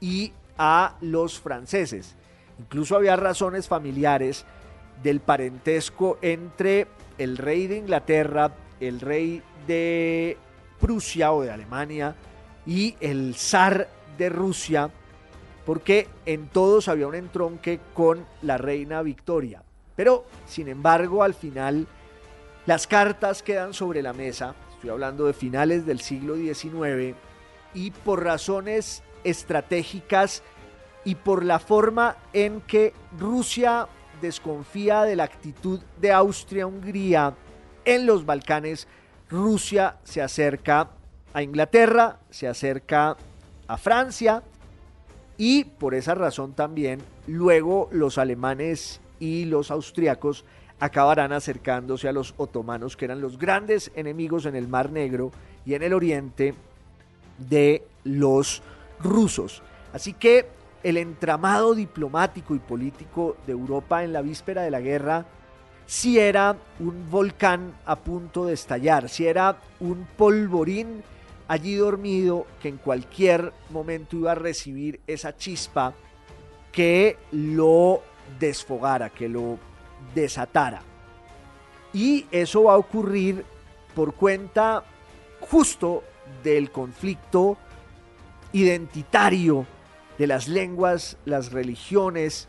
y 0.01 0.33
a 0.57 0.97
los 1.01 1.41
franceses. 1.41 2.15
Incluso 2.59 2.97
había 2.97 3.17
razones 3.17 3.67
familiares 3.67 4.45
del 5.03 5.21
parentesco 5.21 6.19
entre 6.23 6.87
el 7.19 7.37
rey 7.37 7.67
de 7.67 7.77
Inglaterra, 7.77 8.53
el 8.81 9.01
rey 9.01 9.43
de 9.67 10.37
Prusia 10.81 11.33
o 11.33 11.43
de 11.43 11.51
Alemania 11.51 12.15
y 12.67 12.97
el 13.01 13.35
zar 13.35 13.89
de 14.19 14.29
Rusia, 14.29 14.91
porque 15.65 16.09
en 16.27 16.49
todos 16.49 16.89
había 16.89 17.07
un 17.07 17.15
entronque 17.15 17.81
con 17.95 18.27
la 18.43 18.59
reina 18.59 19.03
Victoria. 19.03 19.63
Pero, 19.97 20.27
sin 20.47 20.69
embargo, 20.69 21.23
al 21.23 21.35
final 21.35 21.87
las 22.67 22.87
cartas 22.87 23.43
quedan 23.43 23.75
sobre 23.75 24.03
la 24.03 24.13
mesa, 24.13 24.55
estoy 24.73 24.91
hablando 24.91 25.27
de 25.27 25.33
finales 25.33 25.87
del 25.87 26.01
siglo 26.01 26.37
XIX, 26.37 27.15
y 27.75 27.91
por 27.91 28.25
razones 28.25 29.03
estratégicas 29.25 30.43
y 31.05 31.17
por 31.17 31.45
la 31.45 31.59
forma 31.59 32.17
en 32.33 32.61
que 32.63 32.93
Rusia 33.19 33.89
desconfía 34.25 35.03
de 35.03 35.17
la 35.17 35.25
actitud 35.25 35.81
de 36.01 36.11
Austria-Hungría 36.13 37.35
en 37.85 38.07
los 38.07 38.25
Balcanes, 38.25 38.89
Rusia 39.29 39.99
se 40.05 40.23
acerca 40.23 40.91
a 41.35 41.43
Inglaterra, 41.43 42.21
se 42.31 42.49
acerca 42.49 43.17
a 43.67 43.77
Francia 43.77 44.43
y 45.37 45.65
por 45.65 45.95
esa 45.95 46.15
razón 46.15 46.55
también 46.55 47.01
luego 47.27 47.89
los 47.93 48.17
alemanes 48.17 49.01
y 49.21 49.45
los 49.45 49.71
austriacos 49.71 50.45
acabarán 50.81 51.33
acercándose 51.33 52.09
a 52.09 52.13
los 52.13 52.35
otomanos 52.39 52.97
que 52.97 53.05
eran 53.05 53.21
los 53.21 53.39
grandes 53.39 53.91
enemigos 53.95 54.47
en 54.47 54.57
el 54.57 54.69
Mar 54.69 54.91
Negro 54.91 55.33
y 55.67 55.75
en 55.75 55.83
el 55.83 55.93
oriente 55.93 56.55
de 57.39 57.83
los 58.05 58.63
rusos. 59.01 59.63
Así 59.93 60.15
que 60.15 60.47
el 60.85 60.99
entramado 60.99 61.75
diplomático 61.75 62.55
y 62.55 62.61
político 62.61 63.37
de 63.47 63.53
Europa 63.53 64.05
en 64.05 64.13
la 64.13 64.23
víspera 64.23 64.63
de 64.63 64.71
la 64.71 64.81
guerra 64.81 65.27
si 65.87 66.19
era 66.19 66.57
un 66.79 67.11
volcán 67.11 67.75
a 67.85 67.97
punto 67.97 68.47
de 68.47 68.55
estallar, 68.55 69.09
si 69.09 69.27
era 69.27 69.59
un 69.81 70.07
polvorín 70.17 71.03
allí 71.49 71.75
dormido 71.75 72.47
que 72.61 72.69
en 72.69 72.79
cualquier 72.79 73.53
momento 73.71 74.17
iba 74.17 74.33
a 74.33 74.37
recibir 74.37 75.01
esa 75.07 75.37
chispa 75.37 75.95
que 76.73 77.19
lo 77.33 78.03
desfogara, 78.39 79.11
que 79.11 79.29
lo 79.29 79.59
desatara. 80.15 80.83
Y 81.93 82.27
eso 82.31 82.65
va 82.65 82.75
a 82.75 82.79
ocurrir 82.79 83.45
por 83.95 84.15
cuenta 84.15 84.85
justo 85.41 86.03
del 86.43 86.71
conflicto 86.71 87.57
identitario 88.53 89.67
de 90.19 90.27
las 90.27 90.49
lenguas, 90.49 91.17
las 91.25 91.53
religiones 91.53 92.49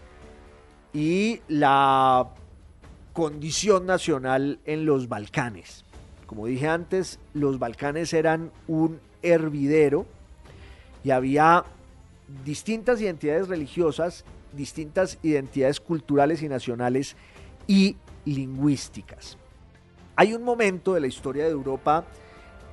y 0.94 1.42
la 1.48 2.30
condición 3.14 3.86
nacional 3.86 4.60
en 4.66 4.86
los 4.86 5.08
Balcanes. 5.08 5.86
Como 6.26 6.48
dije 6.48 6.68
antes, 6.68 7.20
los 7.34 7.60
Balcanes 7.60 8.14
eran 8.14 8.52
un 8.68 9.00
hervidero 9.22 10.06
y 11.04 11.12
había 11.12 11.66
distintas 12.44 13.02
identidades 13.02 13.48
religiosas, 13.48 14.26
distintas 14.54 15.20
identidades 15.22 15.80
culturales 15.80 16.42
y 16.42 16.50
nacionales 16.50 17.16
y 17.68 17.98
lingüísticas. 18.26 19.38
Hay 20.16 20.34
un 20.34 20.44
momento 20.44 20.94
de 20.94 21.02
la 21.02 21.08
historia 21.08 21.46
de 21.46 21.52
Europa 21.52 22.06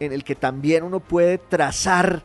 en 0.00 0.12
el 0.12 0.24
que 0.24 0.34
también 0.34 0.84
uno 0.84 1.00
puede 1.00 1.38
trazar 1.38 2.22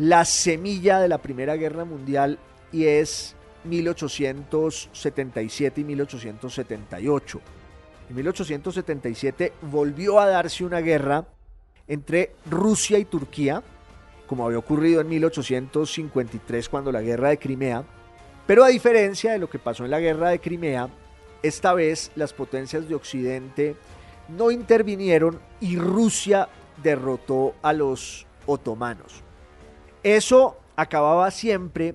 la 0.00 0.24
semilla 0.24 0.98
de 0.98 1.06
la 1.08 1.18
Primera 1.18 1.54
Guerra 1.56 1.84
Mundial 1.84 2.38
y 2.72 2.86
es 2.86 3.36
1877 3.64 5.82
y 5.82 5.84
1878. 5.84 7.40
En 8.08 8.16
1877 8.16 9.52
volvió 9.60 10.18
a 10.18 10.26
darse 10.26 10.64
una 10.64 10.80
guerra 10.80 11.26
entre 11.86 12.32
Rusia 12.50 12.98
y 12.98 13.04
Turquía, 13.04 13.62
como 14.26 14.46
había 14.46 14.56
ocurrido 14.56 15.02
en 15.02 15.10
1853 15.10 16.70
cuando 16.70 16.90
la 16.90 17.02
guerra 17.02 17.28
de 17.28 17.38
Crimea, 17.38 17.84
pero 18.46 18.64
a 18.64 18.68
diferencia 18.68 19.32
de 19.32 19.38
lo 19.38 19.50
que 19.50 19.58
pasó 19.58 19.84
en 19.84 19.90
la 19.90 20.00
guerra 20.00 20.30
de 20.30 20.38
Crimea, 20.38 20.88
esta 21.42 21.74
vez 21.74 22.10
las 22.16 22.32
potencias 22.32 22.88
de 22.88 22.94
Occidente 22.94 23.76
no 24.30 24.50
intervinieron 24.50 25.38
y 25.60 25.76
Rusia 25.76 26.48
derrotó 26.82 27.54
a 27.60 27.74
los 27.74 28.26
otomanos. 28.46 29.24
Eso 30.02 30.56
acababa 30.76 31.30
siempre 31.30 31.94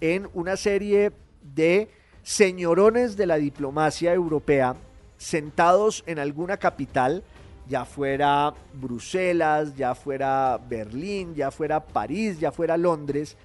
en 0.00 0.28
una 0.32 0.56
serie 0.56 1.12
de 1.42 1.90
señorones 2.22 3.16
de 3.16 3.26
la 3.26 3.36
diplomacia 3.36 4.14
europea 4.14 4.76
sentados 5.18 6.02
en 6.06 6.18
alguna 6.18 6.56
capital, 6.56 7.22
ya 7.68 7.84
fuera 7.84 8.54
Bruselas, 8.74 9.76
ya 9.76 9.94
fuera 9.94 10.58
Berlín, 10.68 11.34
ya 11.34 11.50
fuera 11.50 11.80
París, 11.80 12.40
ya 12.40 12.50
fuera 12.50 12.76
Londres, 12.76 13.36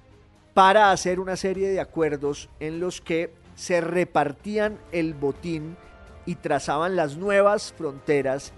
para 0.54 0.90
hacer 0.90 1.20
una 1.20 1.36
serie 1.36 1.68
de 1.68 1.80
acuerdos 1.80 2.48
en 2.58 2.80
los 2.80 3.00
que 3.00 3.32
se 3.54 3.80
repartían 3.80 4.78
el 4.90 5.14
botín 5.14 5.76
y 6.26 6.34
trazaban 6.36 6.96
las 6.96 7.16
nuevas 7.16 7.72
fronteras 7.76 8.52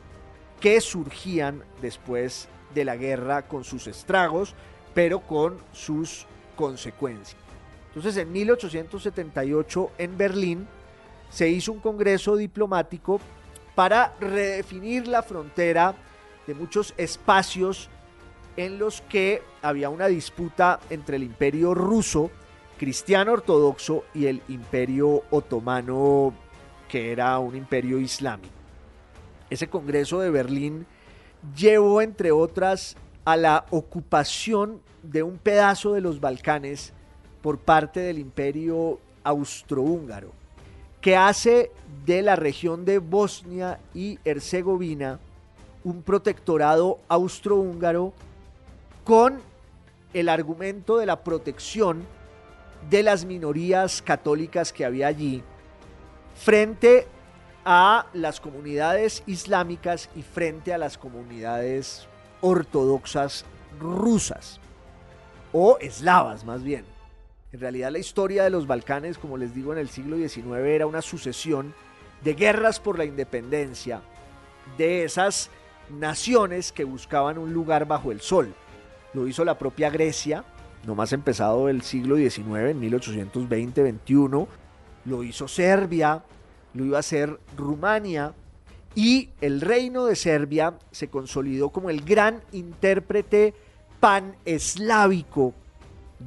que 0.61 0.81
surgían 0.81 1.63
después 1.83 2.49
de 2.75 2.85
la 2.85 2.97
guerra 2.97 3.49
con 3.49 3.65
sus 3.65 3.87
estragos, 3.87 4.55
pero 4.95 5.21
con 5.21 5.59
sus 5.73 6.27
consecuencias. 6.57 7.37
Entonces 7.89 8.17
en 8.17 8.33
1878 8.33 9.91
en 9.99 10.17
Berlín 10.17 10.69
se 11.29 11.49
hizo 11.49 11.73
un 11.73 11.81
congreso 11.81 12.37
diplomático 12.37 13.21
para 13.75 14.15
redefinir 14.21 15.09
la 15.09 15.23
frontera 15.23 15.95
de 16.47 16.55
muchos 16.55 16.95
espacios 16.97 17.89
en 18.57 18.79
los 18.79 19.01
que 19.03 19.43
había 19.63 19.89
una 19.89 20.07
disputa 20.07 20.81
entre 20.91 21.17
el 21.17 21.23
imperio 21.23 21.75
ruso, 21.75 22.31
cristiano 22.79 23.33
ortodoxo, 23.33 24.05
y 24.15 24.27
el 24.27 24.43
imperio 24.49 25.23
otomano, 25.31 26.35
que 26.89 27.13
era 27.13 27.39
un 27.39 27.57
imperio 27.57 27.99
islámico. 27.99 28.53
Ese 29.49 29.69
Congreso 29.69 30.21
de 30.21 30.31
Berlín 30.31 30.87
llevó, 31.57 32.03
entre 32.03 32.33
otras, 32.33 32.97
a 33.31 33.37
la 33.37 33.65
ocupación 33.71 34.81
de 35.03 35.23
un 35.23 35.39
pedazo 35.39 35.93
de 35.93 36.01
los 36.01 36.21
Balcanes 36.21 36.93
por 37.43 37.59
parte 37.59 38.01
del 38.01 38.19
imperio 38.19 38.99
austrohúngaro, 39.23 40.33
que 41.01 41.17
hace 41.17 41.71
de 42.05 42.23
la 42.23 42.35
región 42.35 42.85
de 42.85 42.99
Bosnia 42.99 43.79
y 43.95 44.19
Herzegovina 44.25 45.21
un 45.85 46.03
protectorado 46.03 46.99
austrohúngaro 47.09 48.13
con 49.05 49.41
el 50.13 50.29
argumento 50.29 50.99
de 50.99 51.07
la 51.07 51.23
protección 51.23 52.05
de 52.91 53.05
las 53.05 53.25
minorías 53.25 54.03
católicas 54.03 54.73
que 54.73 54.85
había 54.85 55.07
allí 55.07 55.43
frente 56.35 57.07
a 57.65 58.07
las 58.13 58.41
comunidades 58.41 59.23
islámicas 59.27 60.09
y 60.17 60.23
frente 60.23 60.75
a 60.75 60.79
las 60.79 60.99
comunidades 60.99 62.09
ortodoxas 62.41 63.45
rusas 63.81 64.61
o 65.53 65.79
eslavas 65.81 66.45
más 66.45 66.63
bien. 66.63 66.85
En 67.53 67.61
realidad 67.61 67.91
la 67.91 67.99
historia 67.99 68.45
de 68.45 68.51
los 68.51 68.67
Balcanes, 68.67 69.19
como 69.19 69.37
les 69.37 69.55
digo, 69.55 69.73
en 69.73 69.79
el 69.79 69.89
siglo 69.89 70.17
XIX 70.17 70.47
era 70.67 70.87
una 70.87 71.03
sucesión 71.03 71.75
de 72.23 72.35
guerras 72.35 72.79
por 72.79 72.99
la 72.99 73.05
independencia 73.05 74.03
de 74.79 75.05
esas 75.05 75.51
naciones 75.89 76.71
que 76.71 76.85
buscaban 76.85 77.39
un 77.39 77.53
lugar 77.53 77.87
bajo 77.87 78.13
el 78.13 78.21
sol. 78.21 78.55
Lo 79.15 79.27
hizo 79.27 79.45
la 79.45 79.59
propia 79.59 79.91
Grecia, 79.91 80.45
no 80.87 80.95
más 80.95 81.13
empezado 81.13 81.69
el 81.69 81.83
siglo 81.83 82.17
XIX, 82.17 82.71
en 82.71 82.81
1820-21. 82.81 84.47
Lo 85.07 85.23
hizo 85.25 85.49
Serbia, 85.49 86.23
lo 86.75 86.85
iba 86.85 86.99
a 86.99 87.01
hacer 87.01 87.39
Rumania. 87.57 88.33
Y 88.95 89.31
el 89.41 89.61
reino 89.61 90.07
de 90.07 90.17
Serbia 90.17 90.75
se 90.91 91.09
consolidó 91.09 91.71
como 91.71 91.91
el 91.91 92.03
gran 92.03 92.43
intérprete 92.53 93.55
paneslávico 94.01 95.55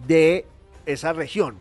de 0.08 0.46
esa 0.86 1.14
región. 1.14 1.58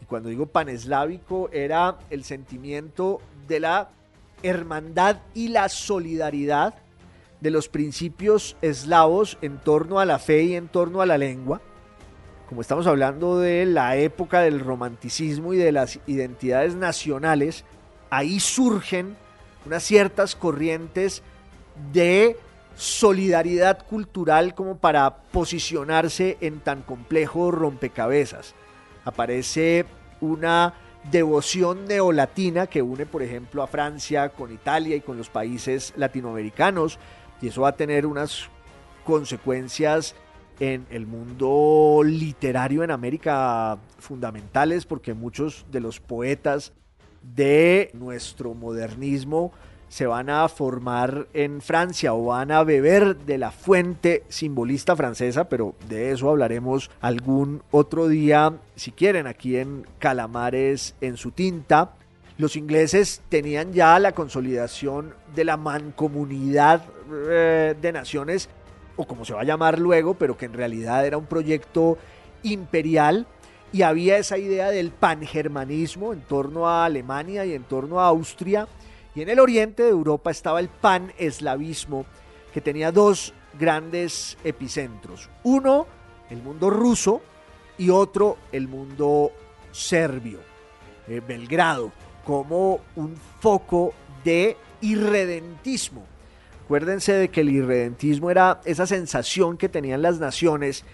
Y 0.00 0.06
cuando 0.06 0.28
digo 0.28 0.46
paneslávico 0.46 1.50
era 1.52 1.98
el 2.10 2.24
sentimiento 2.24 3.20
de 3.46 3.60
la 3.60 3.90
hermandad 4.42 5.18
y 5.34 5.48
la 5.48 5.68
solidaridad 5.68 6.74
de 7.40 7.50
los 7.50 7.68
principios 7.68 8.56
eslavos 8.62 9.38
en 9.42 9.58
torno 9.58 9.98
a 9.98 10.06
la 10.06 10.18
fe 10.18 10.44
y 10.44 10.56
en 10.56 10.68
torno 10.68 11.00
a 11.02 11.06
la 11.06 11.18
lengua. 11.18 11.60
Como 12.48 12.60
estamos 12.60 12.86
hablando 12.86 13.38
de 13.38 13.66
la 13.66 13.96
época 13.96 14.40
del 14.40 14.60
romanticismo 14.60 15.52
y 15.52 15.56
de 15.56 15.72
las 15.72 15.98
identidades 16.06 16.76
nacionales, 16.76 17.64
ahí 18.08 18.40
surgen 18.40 19.16
unas 19.66 19.82
ciertas 19.82 20.36
corrientes 20.36 21.22
de 21.92 22.36
solidaridad 22.76 23.86
cultural 23.86 24.54
como 24.54 24.78
para 24.78 25.16
posicionarse 25.16 26.36
en 26.40 26.60
tan 26.60 26.82
complejo 26.82 27.50
rompecabezas. 27.50 28.54
Aparece 29.04 29.86
una 30.20 30.74
devoción 31.10 31.86
neolatina 31.86 32.66
que 32.66 32.82
une, 32.82 33.06
por 33.06 33.22
ejemplo, 33.22 33.62
a 33.62 33.66
Francia 33.66 34.28
con 34.30 34.52
Italia 34.52 34.96
y 34.96 35.00
con 35.00 35.16
los 35.16 35.30
países 35.30 35.92
latinoamericanos, 35.96 36.98
y 37.40 37.48
eso 37.48 37.62
va 37.62 37.70
a 37.70 37.76
tener 37.76 38.06
unas 38.06 38.48
consecuencias 39.04 40.14
en 40.58 40.86
el 40.90 41.06
mundo 41.06 42.00
literario 42.04 42.82
en 42.82 42.90
América 42.90 43.78
fundamentales, 43.98 44.86
porque 44.86 45.14
muchos 45.14 45.66
de 45.70 45.80
los 45.80 46.00
poetas 46.00 46.72
de 47.22 47.90
nuestro 47.94 48.54
modernismo 48.54 49.52
se 49.88 50.06
van 50.06 50.30
a 50.30 50.48
formar 50.48 51.28
en 51.32 51.60
Francia 51.60 52.12
o 52.12 52.26
van 52.26 52.50
a 52.50 52.64
beber 52.64 53.16
de 53.16 53.38
la 53.38 53.50
fuente 53.50 54.24
simbolista 54.28 54.96
francesa, 54.96 55.48
pero 55.48 55.74
de 55.88 56.10
eso 56.10 56.28
hablaremos 56.28 56.90
algún 57.00 57.62
otro 57.70 58.08
día, 58.08 58.54
si 58.74 58.90
quieren, 58.92 59.26
aquí 59.26 59.56
en 59.56 59.86
Calamares 59.98 60.94
en 61.00 61.16
su 61.16 61.30
tinta. 61.30 61.92
Los 62.36 62.56
ingleses 62.56 63.22
tenían 63.28 63.72
ya 63.72 63.98
la 63.98 64.12
consolidación 64.12 65.14
de 65.34 65.44
la 65.44 65.56
mancomunidad 65.56 66.82
eh, 67.30 67.74
de 67.80 67.92
naciones, 67.92 68.48
o 68.96 69.06
como 69.06 69.24
se 69.24 69.34
va 69.34 69.42
a 69.42 69.44
llamar 69.44 69.78
luego, 69.78 70.14
pero 70.14 70.36
que 70.36 70.46
en 70.46 70.52
realidad 70.52 71.06
era 71.06 71.16
un 71.16 71.26
proyecto 71.26 71.96
imperial 72.42 73.26
y 73.72 73.82
había 73.82 74.18
esa 74.18 74.38
idea 74.38 74.70
del 74.70 74.90
pangermanismo 74.90 76.12
en 76.12 76.22
torno 76.22 76.68
a 76.68 76.84
Alemania 76.84 77.44
y 77.44 77.52
en 77.52 77.64
torno 77.64 78.00
a 78.00 78.06
Austria 78.08 78.68
y 79.16 79.22
en 79.22 79.30
el 79.30 79.40
oriente 79.40 79.82
de 79.82 79.88
Europa 79.88 80.30
estaba 80.30 80.60
el 80.60 80.68
pan-eslavismo, 80.68 82.04
que 82.52 82.60
tenía 82.60 82.92
dos 82.92 83.32
grandes 83.58 84.36
epicentros. 84.44 85.30
Uno, 85.42 85.86
el 86.28 86.42
mundo 86.42 86.68
ruso, 86.68 87.22
y 87.78 87.88
otro, 87.88 88.36
el 88.52 88.68
mundo 88.68 89.32
serbio, 89.72 90.40
eh, 91.08 91.22
Belgrado, 91.26 91.92
como 92.26 92.80
un 92.96 93.16
foco 93.40 93.94
de 94.22 94.58
irredentismo. 94.82 96.04
Acuérdense 96.64 97.12
de 97.12 97.28
que 97.28 97.40
el 97.40 97.48
irredentismo 97.48 98.30
era 98.30 98.60
esa 98.66 98.86
sensación 98.86 99.56
que 99.56 99.70
tenían 99.70 100.02
las 100.02 100.18
naciones 100.18 100.84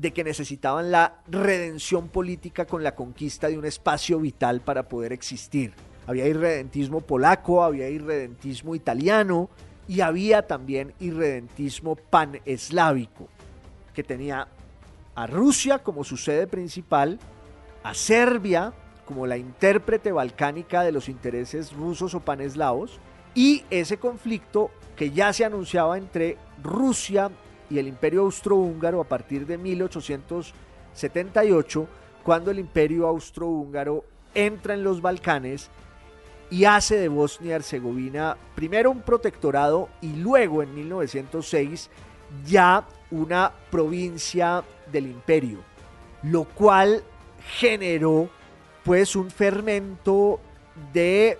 de 0.00 0.12
que 0.14 0.24
necesitaban 0.24 0.90
la 0.90 1.20
redención 1.28 2.08
política 2.08 2.64
con 2.64 2.82
la 2.82 2.94
conquista 2.94 3.48
de 3.48 3.58
un 3.58 3.66
espacio 3.66 4.18
vital 4.18 4.62
para 4.62 4.88
poder 4.88 5.12
existir. 5.12 5.74
Había 6.06 6.26
irredentismo 6.26 7.02
polaco, 7.02 7.62
había 7.62 7.90
irredentismo 7.90 8.74
italiano 8.74 9.50
y 9.86 10.00
había 10.00 10.46
también 10.46 10.94
irredentismo 11.00 11.96
paneslávico, 11.96 13.28
que 13.92 14.02
tenía 14.02 14.48
a 15.14 15.26
Rusia 15.26 15.80
como 15.80 16.02
su 16.02 16.16
sede 16.16 16.46
principal, 16.46 17.18
a 17.82 17.92
Serbia 17.92 18.72
como 19.04 19.26
la 19.26 19.36
intérprete 19.36 20.12
balcánica 20.12 20.82
de 20.82 20.92
los 20.92 21.10
intereses 21.10 21.74
rusos 21.74 22.14
o 22.14 22.20
paneslavos, 22.20 22.98
y 23.34 23.64
ese 23.68 23.98
conflicto 23.98 24.70
que 24.96 25.10
ya 25.10 25.32
se 25.34 25.44
anunciaba 25.44 25.98
entre 25.98 26.38
Rusia 26.62 27.30
y 27.70 27.78
el 27.78 27.88
imperio 27.88 28.20
austrohúngaro 28.22 29.00
a 29.00 29.04
partir 29.04 29.46
de 29.46 29.56
1878, 29.56 31.88
cuando 32.22 32.50
el 32.50 32.58
imperio 32.58 33.06
austrohúngaro 33.06 34.04
entra 34.34 34.74
en 34.74 34.84
los 34.84 35.00
Balcanes 35.00 35.70
y 36.50 36.64
hace 36.64 36.96
de 36.96 37.08
Bosnia 37.08 37.52
y 37.52 37.54
Herzegovina 37.54 38.36
primero 38.54 38.90
un 38.90 39.00
protectorado 39.02 39.88
y 40.00 40.16
luego 40.16 40.64
en 40.64 40.74
1906 40.74 41.88
ya 42.44 42.84
una 43.10 43.50
provincia 43.70 44.62
del 44.90 45.06
imperio, 45.06 45.60
lo 46.24 46.42
cual 46.44 47.04
generó 47.58 48.28
pues 48.84 49.16
un 49.16 49.30
fermento 49.30 50.40
de 50.92 51.38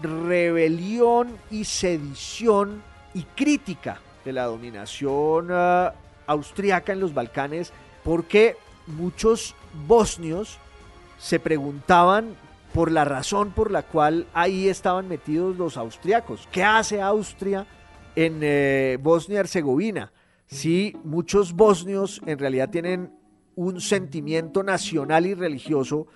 rebelión 0.00 1.36
y 1.50 1.64
sedición 1.64 2.82
y 3.14 3.24
crítica 3.24 4.00
de 4.28 4.34
la 4.34 4.44
dominación 4.44 5.50
uh, 5.50 5.90
austriaca 6.26 6.92
en 6.92 7.00
los 7.00 7.14
Balcanes 7.14 7.72
porque 8.04 8.56
muchos 8.86 9.54
bosnios 9.86 10.58
se 11.18 11.40
preguntaban 11.40 12.36
por 12.74 12.92
la 12.92 13.06
razón 13.06 13.52
por 13.52 13.70
la 13.70 13.84
cual 13.84 14.26
ahí 14.34 14.68
estaban 14.68 15.08
metidos 15.08 15.56
los 15.56 15.78
austriacos. 15.78 16.46
¿Qué 16.52 16.62
hace 16.62 17.00
Austria 17.00 17.66
en 18.14 18.40
eh, 18.42 18.98
Bosnia-Herzegovina? 19.00 20.12
Si 20.46 20.94
muchos 21.04 21.54
bosnios 21.54 22.20
en 22.26 22.38
realidad 22.38 22.68
tienen 22.68 23.14
un 23.54 23.80
sentimiento 23.80 24.62
nacional 24.62 25.24
y 25.24 25.32
religioso 25.32 26.06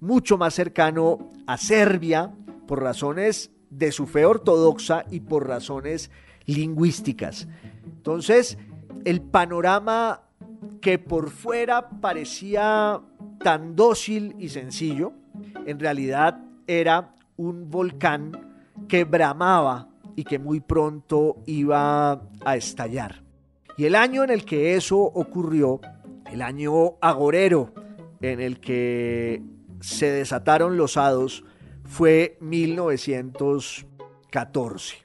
mucho 0.00 0.38
más 0.38 0.54
cercano 0.54 1.18
a 1.46 1.58
Serbia 1.58 2.32
por 2.66 2.82
razones 2.82 3.50
de 3.68 3.92
su 3.92 4.06
fe 4.06 4.24
ortodoxa 4.24 5.04
y 5.10 5.20
por 5.20 5.46
razones 5.46 6.10
lingüísticas. 6.48 7.46
Entonces, 7.84 8.58
el 9.04 9.20
panorama 9.20 10.22
que 10.80 10.98
por 10.98 11.30
fuera 11.30 11.88
parecía 11.88 13.00
tan 13.44 13.76
dócil 13.76 14.34
y 14.38 14.48
sencillo, 14.48 15.12
en 15.66 15.78
realidad 15.78 16.40
era 16.66 17.14
un 17.36 17.70
volcán 17.70 18.32
que 18.88 19.04
bramaba 19.04 19.90
y 20.16 20.24
que 20.24 20.40
muy 20.40 20.60
pronto 20.60 21.36
iba 21.46 22.22
a 22.44 22.56
estallar. 22.56 23.22
Y 23.76 23.84
el 23.84 23.94
año 23.94 24.24
en 24.24 24.30
el 24.30 24.44
que 24.44 24.74
eso 24.74 24.98
ocurrió, 24.98 25.80
el 26.32 26.42
año 26.42 26.96
agorero 27.00 27.72
en 28.20 28.40
el 28.40 28.58
que 28.58 29.40
se 29.80 30.10
desataron 30.10 30.76
los 30.76 30.96
hados, 30.96 31.44
fue 31.84 32.36
1914. 32.40 34.96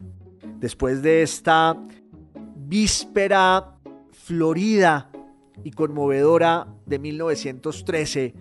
Después 0.64 1.02
de 1.02 1.24
esta 1.24 1.76
víspera 2.56 3.76
florida 4.14 5.10
y 5.62 5.72
conmovedora 5.72 6.68
de 6.86 7.00
1913, 7.00 8.34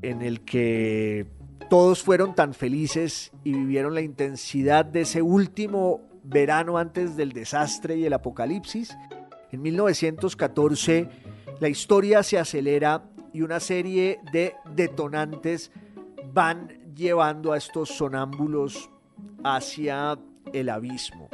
en 0.00 0.22
el 0.22 0.40
que 0.46 1.26
todos 1.68 2.02
fueron 2.02 2.34
tan 2.34 2.54
felices 2.54 3.32
y 3.44 3.52
vivieron 3.52 3.94
la 3.94 4.00
intensidad 4.00 4.86
de 4.86 5.02
ese 5.02 5.20
último 5.20 6.00
verano 6.24 6.78
antes 6.78 7.18
del 7.18 7.32
desastre 7.32 7.98
y 7.98 8.06
el 8.06 8.14
apocalipsis. 8.14 8.96
En 9.50 9.60
1914 9.60 11.06
la 11.60 11.68
historia 11.68 12.22
se 12.22 12.38
acelera 12.38 13.04
y 13.34 13.42
una 13.42 13.60
serie 13.60 14.20
de 14.32 14.54
detonantes 14.74 15.70
van 16.32 16.94
llevando 16.96 17.52
a 17.52 17.58
estos 17.58 17.90
sonámbulos 17.90 18.88
hacia 19.44 20.18
el 20.54 20.70
abismo. 20.70 21.28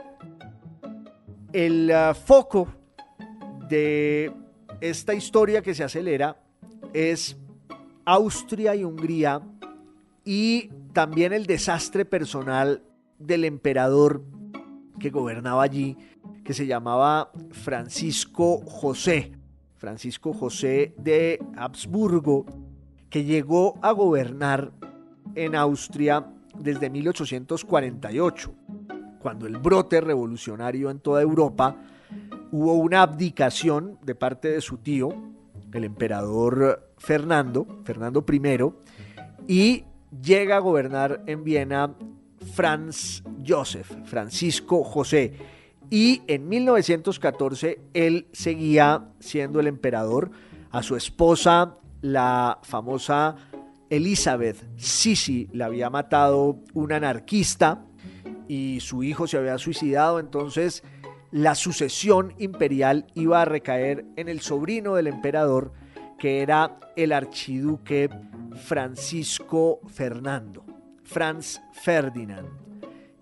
El 1.52 1.90
uh, 1.90 2.14
foco 2.14 2.68
de 3.68 4.32
esta 4.80 5.14
historia 5.14 5.62
que 5.62 5.74
se 5.74 5.84
acelera 5.84 6.36
es 6.92 7.36
Austria 8.04 8.74
y 8.74 8.84
Hungría 8.84 9.42
y 10.24 10.70
también 10.92 11.32
el 11.32 11.46
desastre 11.46 12.04
personal 12.04 12.82
del 13.18 13.44
emperador 13.44 14.22
que 14.98 15.10
gobernaba 15.10 15.62
allí, 15.62 15.96
que 16.44 16.54
se 16.54 16.66
llamaba 16.66 17.32
Francisco 17.50 18.60
José, 18.66 19.32
Francisco 19.76 20.32
José 20.32 20.94
de 20.98 21.38
Habsburgo, 21.56 22.44
que 23.08 23.24
llegó 23.24 23.78
a 23.80 23.92
gobernar 23.92 24.72
en 25.34 25.54
Austria 25.54 26.26
desde 26.58 26.90
1848, 26.90 28.54
cuando 29.20 29.46
el 29.46 29.58
brote 29.58 30.00
revolucionario 30.00 30.90
en 30.90 31.00
toda 31.00 31.22
Europa 31.22 31.76
hubo 32.50 32.74
una 32.74 33.02
abdicación 33.02 33.98
de 34.02 34.14
parte 34.14 34.48
de 34.48 34.60
su 34.60 34.78
tío, 34.78 35.10
el 35.72 35.84
emperador 35.84 36.92
Fernando, 36.96 37.66
Fernando 37.84 38.24
I, 38.30 38.72
y 39.46 39.84
llega 40.22 40.56
a 40.56 40.60
gobernar 40.60 41.22
en 41.26 41.44
Viena 41.44 41.94
Franz 42.54 43.22
Joseph, 43.46 43.90
Francisco 44.04 44.84
José. 44.84 45.34
Y 45.90 46.22
en 46.26 46.48
1914 46.48 47.80
él 47.94 48.26
seguía 48.32 49.08
siendo 49.20 49.60
el 49.60 49.66
emperador. 49.66 50.30
A 50.70 50.82
su 50.82 50.96
esposa, 50.96 51.76
la 52.02 52.58
famosa 52.62 53.36
Elizabeth 53.88 54.68
Sisi, 54.76 55.48
la 55.52 55.66
había 55.66 55.88
matado 55.88 56.58
un 56.74 56.92
anarquista 56.92 57.86
y 58.48 58.80
su 58.80 59.02
hijo 59.02 59.26
se 59.26 59.36
había 59.36 59.58
suicidado. 59.58 60.18
Entonces 60.18 60.82
la 61.30 61.54
sucesión 61.54 62.34
imperial 62.38 63.06
iba 63.14 63.42
a 63.42 63.44
recaer 63.44 64.06
en 64.16 64.28
el 64.28 64.40
sobrino 64.40 64.94
del 64.94 65.08
emperador, 65.08 65.72
que 66.18 66.40
era 66.40 66.80
el 66.96 67.12
archiduque 67.12 68.08
Francisco 68.64 69.80
Fernando, 69.88 70.64
Franz 71.04 71.60
Ferdinand, 71.72 72.48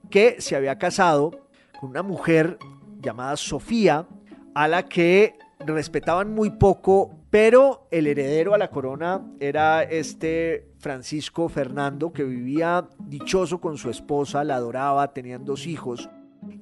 que 0.09 0.41
se 0.41 0.55
había 0.55 0.79
casado 0.79 1.49
con 1.81 1.91
una 1.91 2.03
mujer 2.03 2.59
llamada 3.01 3.37
Sofía, 3.37 4.07
a 4.55 4.69
la 4.69 4.85
que 4.85 5.37
respetaban 5.59 6.33
muy 6.33 6.51
poco, 6.51 7.11
pero 7.39 7.87
el 7.91 8.07
heredero 8.07 8.55
a 8.55 8.59
la 8.59 8.71
corona 8.71 9.21
era 9.41 9.83
este 9.83 10.71
Francisco 10.79 11.51
Fernando, 11.51 12.11
que 12.11 12.25
vivía 12.25 12.89
dichoso 12.99 13.61
con 13.61 13.77
su 13.77 13.91
esposa, 13.91 14.43
la 14.43 14.57
adoraba, 14.57 15.13
tenían 15.13 15.45
dos 15.45 15.67
hijos, 15.67 16.09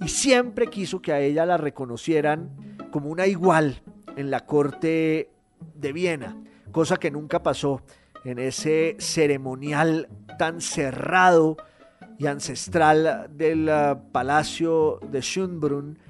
y 0.05 0.09
siempre 0.09 0.67
quiso 0.67 1.01
que 1.01 1.13
a 1.13 1.21
ella 1.21 1.47
la 1.47 1.59
reconocieran 1.59 2.51
como 2.91 3.09
una 3.09 3.29
igual 3.29 3.83
en 4.17 4.33
la 4.33 4.47
corte 4.47 5.31
de 5.77 5.93
Viena, 5.93 6.43
cosa 6.73 6.97
que 6.97 7.13
nunca 7.13 7.41
pasó 7.45 7.81
en 8.25 8.41
ese 8.41 8.97
ceremonial 8.99 10.09
tan 10.41 10.61
cerrado 10.61 11.57
y 12.19 12.27
ancestral 12.27 13.29
del 13.31 13.69
ah, 13.69 14.03
palacio 14.11 14.99
de 15.09 15.21
Schönbrunn, 15.21 16.01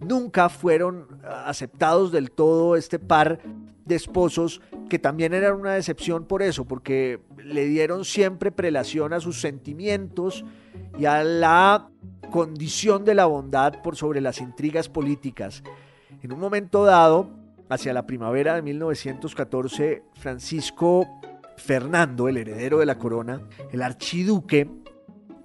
nunca 0.00 0.48
fueron 0.48 1.08
aceptados 1.24 2.10
del 2.10 2.30
todo 2.30 2.74
este 2.74 2.98
par 2.98 3.38
de 3.86 3.94
esposos 3.94 4.60
que 4.88 4.98
también 4.98 5.34
eran 5.34 5.60
una 5.60 5.74
decepción 5.74 6.24
por 6.24 6.42
eso, 6.42 6.64
porque 6.64 7.20
le 7.36 7.66
dieron 7.66 8.04
siempre 8.04 8.50
prelación 8.50 9.12
a 9.12 9.20
sus 9.20 9.40
sentimientos 9.40 10.44
y 10.98 11.04
a 11.04 11.22
la 11.22 11.88
condición 12.30 13.04
de 13.04 13.14
la 13.14 13.26
bondad 13.26 13.82
por 13.82 13.96
sobre 13.96 14.20
las 14.20 14.40
intrigas 14.40 14.88
políticas. 14.88 15.62
En 16.22 16.32
un 16.32 16.40
momento 16.40 16.84
dado, 16.84 17.28
hacia 17.68 17.92
la 17.92 18.06
primavera 18.06 18.54
de 18.54 18.62
1914, 18.62 20.02
Francisco 20.14 21.06
Fernando, 21.56 22.28
el 22.28 22.36
heredero 22.36 22.78
de 22.78 22.86
la 22.86 22.98
corona, 22.98 23.40
el 23.72 23.82
archiduque, 23.82 24.68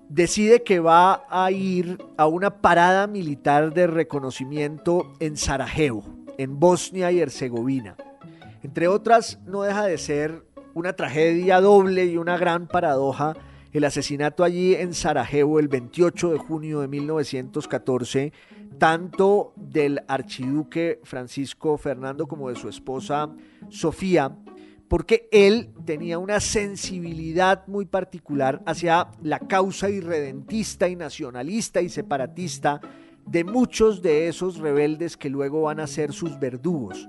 decide 0.10 0.64
que 0.64 0.80
va 0.80 1.24
a 1.30 1.52
ir 1.52 1.98
a 2.18 2.28
una 2.28 2.62
parada 2.62 3.08
militar 3.08 3.74
de 3.74 3.88
reconocimiento 3.88 5.14
en 5.20 5.38
Sarajevo, 5.38 6.04
en 6.38 6.60
Bosnia 6.60 7.12
y 7.12 7.20
Herzegovina. 7.20 7.96
Entre 8.64 8.88
otras, 8.88 9.39
no 9.45 9.64
deja 9.64 9.86
de 9.86 9.97
ser 9.97 10.45
una 10.74 10.93
tragedia 10.93 11.62
doble 11.62 12.05
y 12.05 12.18
una 12.18 12.38
gran 12.38 12.68
paradoja 12.68 13.36
el 13.72 13.84
asesinato 13.84 14.43
allí 14.43 14.74
en 14.74 14.93
Sarajevo 14.93 15.60
el 15.60 15.68
28 15.68 16.32
de 16.32 16.38
junio 16.39 16.82
de 16.82 16.88
1914, 16.88 18.34
tanto 18.80 19.53
del 19.55 20.01
archiduque 20.07 20.99
Francisco 21.03 21.78
Fernando 21.78 22.28
como 22.28 22.49
de 22.49 22.55
su 22.55 22.68
esposa 22.68 23.30
Sofía, 23.70 24.36
porque 24.88 25.30
él 25.32 25.70
tenía 25.86 26.18
una 26.18 26.39
sensibilidad 26.39 27.68
muy 27.68 27.86
particular 27.86 28.64
hacia 28.66 29.12
la 29.22 29.38
causa 29.39 29.89
irredentista 29.89 30.88
y 30.88 30.95
nacionalista 30.95 31.82
y 31.82 31.89
separatista 31.89 32.82
de 33.28 33.43
muchos 33.43 34.01
de 34.01 34.28
esos 34.28 34.57
rebeldes 34.57 35.16
que 35.16 35.30
luego 35.30 35.64
van 35.64 35.80
a 35.80 35.86
ser 35.86 36.12
sus 36.12 36.39
verdugos. 36.39 37.07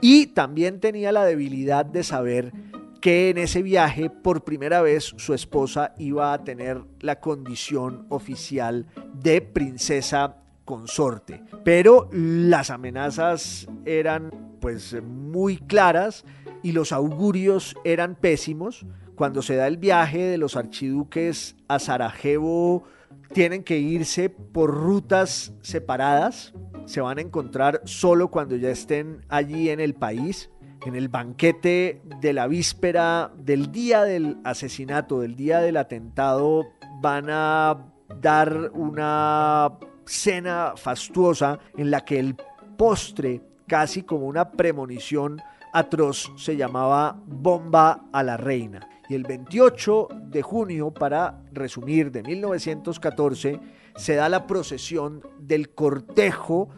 Y 0.00 0.28
también 0.28 0.80
tenía 0.80 1.12
la 1.12 1.24
debilidad 1.24 1.84
de 1.84 2.02
saber 2.02 2.52
que 3.00 3.30
en 3.30 3.38
ese 3.38 3.62
viaje 3.62 4.10
por 4.10 4.44
primera 4.44 4.82
vez 4.82 5.14
su 5.16 5.32
esposa 5.34 5.94
iba 5.98 6.32
a 6.32 6.44
tener 6.44 6.82
la 7.00 7.20
condición 7.20 8.06
oficial 8.10 8.86
de 9.14 9.40
princesa 9.40 10.36
consorte. 10.64 11.42
Pero 11.64 12.08
las 12.12 12.70
amenazas 12.70 13.66
eran 13.84 14.30
pues 14.60 14.96
muy 15.02 15.56
claras 15.56 16.24
y 16.62 16.72
los 16.72 16.92
augurios 16.92 17.74
eran 17.84 18.14
pésimos. 18.14 18.86
Cuando 19.16 19.42
se 19.42 19.56
da 19.56 19.66
el 19.66 19.78
viaje 19.78 20.18
de 20.18 20.38
los 20.38 20.56
archiduques 20.56 21.56
a 21.68 21.78
Sarajevo, 21.78 22.84
tienen 23.32 23.64
que 23.64 23.78
irse 23.78 24.30
por 24.30 24.70
rutas 24.70 25.52
separadas. 25.62 26.52
Se 26.90 27.00
van 27.00 27.18
a 27.18 27.20
encontrar 27.20 27.82
solo 27.84 28.32
cuando 28.32 28.56
ya 28.56 28.70
estén 28.70 29.24
allí 29.28 29.70
en 29.70 29.78
el 29.78 29.94
país 29.94 30.50
en 30.84 30.96
el 30.96 31.08
banquete 31.08 32.02
de 32.20 32.32
la 32.32 32.48
víspera 32.48 33.30
del 33.36 33.70
día 33.70 34.02
del 34.02 34.38
asesinato, 34.42 35.20
del 35.20 35.36
día 35.36 35.60
del 35.60 35.76
atentado, 35.76 36.66
van 37.00 37.26
a 37.28 37.86
dar 38.20 38.72
una 38.74 39.78
cena 40.04 40.72
fastuosa 40.74 41.60
en 41.76 41.92
la 41.92 42.04
que 42.04 42.18
el 42.18 42.34
postre, 42.76 43.40
casi 43.68 44.02
como 44.02 44.26
una 44.26 44.50
premonición 44.50 45.40
atroz, 45.72 46.32
se 46.36 46.56
llamaba 46.56 47.16
Bomba 47.24 48.06
a 48.12 48.24
la 48.24 48.36
Reina. 48.36 48.88
Y 49.08 49.14
el 49.14 49.22
28 49.22 50.08
de 50.24 50.42
junio, 50.42 50.90
para 50.92 51.40
resumir, 51.52 52.10
de 52.10 52.24
1914, 52.24 53.60
se 53.96 54.14
da 54.14 54.28
la 54.28 54.46
procesión 54.46 55.20
del 55.38 55.70
cortejo 55.70 56.68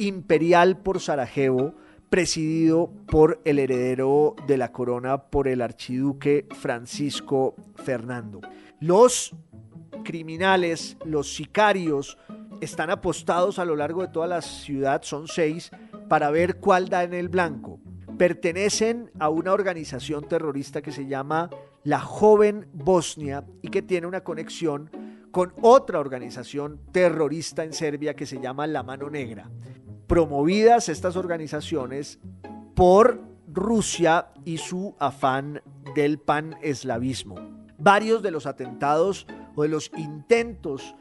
imperial 0.00 0.78
por 0.78 0.98
Sarajevo, 0.98 1.74
presidido 2.08 2.90
por 3.06 3.40
el 3.44 3.58
heredero 3.58 4.34
de 4.46 4.56
la 4.56 4.72
corona, 4.72 5.24
por 5.24 5.46
el 5.46 5.60
archiduque 5.60 6.46
Francisco 6.58 7.54
Fernando. 7.76 8.40
Los 8.80 9.36
criminales, 10.02 10.96
los 11.04 11.34
sicarios, 11.34 12.16
están 12.62 12.90
apostados 12.90 13.58
a 13.58 13.64
lo 13.66 13.76
largo 13.76 14.00
de 14.00 14.08
toda 14.08 14.26
la 14.26 14.40
ciudad, 14.40 15.02
son 15.02 15.28
seis, 15.28 15.70
para 16.08 16.30
ver 16.30 16.56
cuál 16.56 16.88
da 16.88 17.04
en 17.04 17.12
el 17.12 17.28
blanco. 17.28 17.78
Pertenecen 18.16 19.10
a 19.18 19.28
una 19.28 19.52
organización 19.52 20.26
terrorista 20.26 20.80
que 20.80 20.92
se 20.92 21.06
llama 21.06 21.50
la 21.84 22.00
Joven 22.00 22.66
Bosnia 22.72 23.44
y 23.62 23.68
que 23.68 23.82
tiene 23.82 24.06
una 24.06 24.22
conexión 24.22 24.90
con 25.30 25.52
otra 25.60 26.00
organización 26.00 26.80
terrorista 26.90 27.64
en 27.64 27.72
Serbia 27.72 28.14
que 28.14 28.26
se 28.26 28.40
llama 28.40 28.66
La 28.66 28.82
Mano 28.82 29.08
Negra 29.10 29.48
promovidas 30.10 30.88
estas 30.88 31.14
organizaciones 31.14 32.18
por 32.74 33.22
Rusia 33.46 34.32
y 34.44 34.58
su 34.58 34.96
afán 34.98 35.62
del 35.94 36.18
pan-eslavismo. 36.18 37.36
Varios 37.78 38.20
de 38.20 38.32
los 38.32 38.44
atentados 38.44 39.28
o 39.54 39.62
de 39.62 39.68
los 39.68 39.92
intentos 39.96 40.96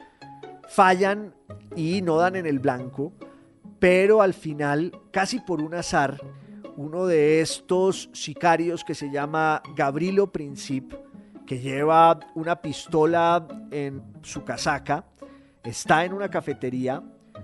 fallan 0.67 1.33
y 1.75 2.03
no 2.03 2.17
dan 2.17 2.35
en 2.35 2.45
el 2.45 2.59
blanco, 2.59 3.11
pero 3.79 4.21
al 4.21 4.35
final, 4.35 4.91
casi 5.09 5.39
por 5.39 5.59
un 5.63 5.73
azar, 5.73 6.21
uno 6.77 7.07
de 7.07 7.41
estos 7.41 8.11
sicarios 8.13 8.83
que 8.83 8.93
se 8.93 9.09
llama 9.09 9.63
Gabrilo 9.75 10.31
Princip, 10.31 10.93
que 11.47 11.57
lleva 11.57 12.19
una 12.35 12.61
pistola 12.61 13.47
en 13.71 14.03
su 14.21 14.43
casaca, 14.43 15.03
está 15.63 16.05
en 16.05 16.13
una 16.13 16.29
cafetería 16.29 17.01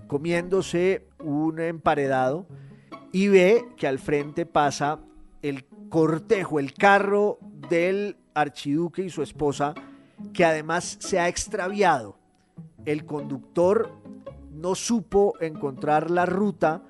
comiéndose 0.07 1.07
un 1.19 1.59
emparedado 1.59 2.47
y 3.11 3.27
ve 3.27 3.65
que 3.77 3.87
al 3.87 3.99
frente 3.99 4.45
pasa 4.45 4.99
el 5.41 5.65
cortejo, 5.89 6.59
el 6.59 6.73
carro 6.73 7.39
del 7.69 8.17
archiduque 8.33 9.03
y 9.03 9.09
su 9.09 9.21
esposa, 9.21 9.73
que 10.33 10.45
además 10.45 10.97
se 10.99 11.19
ha 11.19 11.27
extraviado. 11.27 12.17
El 12.85 13.05
conductor 13.05 13.91
no 14.51 14.75
supo 14.75 15.33
encontrar 15.39 16.11
la 16.11 16.25
ruta 16.25 16.83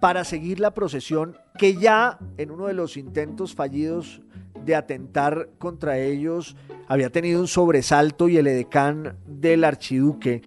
para 0.00 0.24
seguir 0.24 0.60
la 0.60 0.74
procesión 0.74 1.36
que 1.58 1.76
ya 1.76 2.18
en 2.38 2.50
uno 2.50 2.66
de 2.66 2.74
los 2.74 2.96
intentos 2.96 3.54
fallidos 3.54 4.20
de 4.64 4.74
atentar 4.74 5.50
contra 5.58 5.98
ellos 5.98 6.56
había 6.88 7.10
tenido 7.10 7.40
un 7.40 7.48
sobresalto 7.48 8.28
y 8.28 8.36
el 8.36 8.46
edecán 8.46 9.16
del 9.26 9.64
archiduque, 9.64 10.42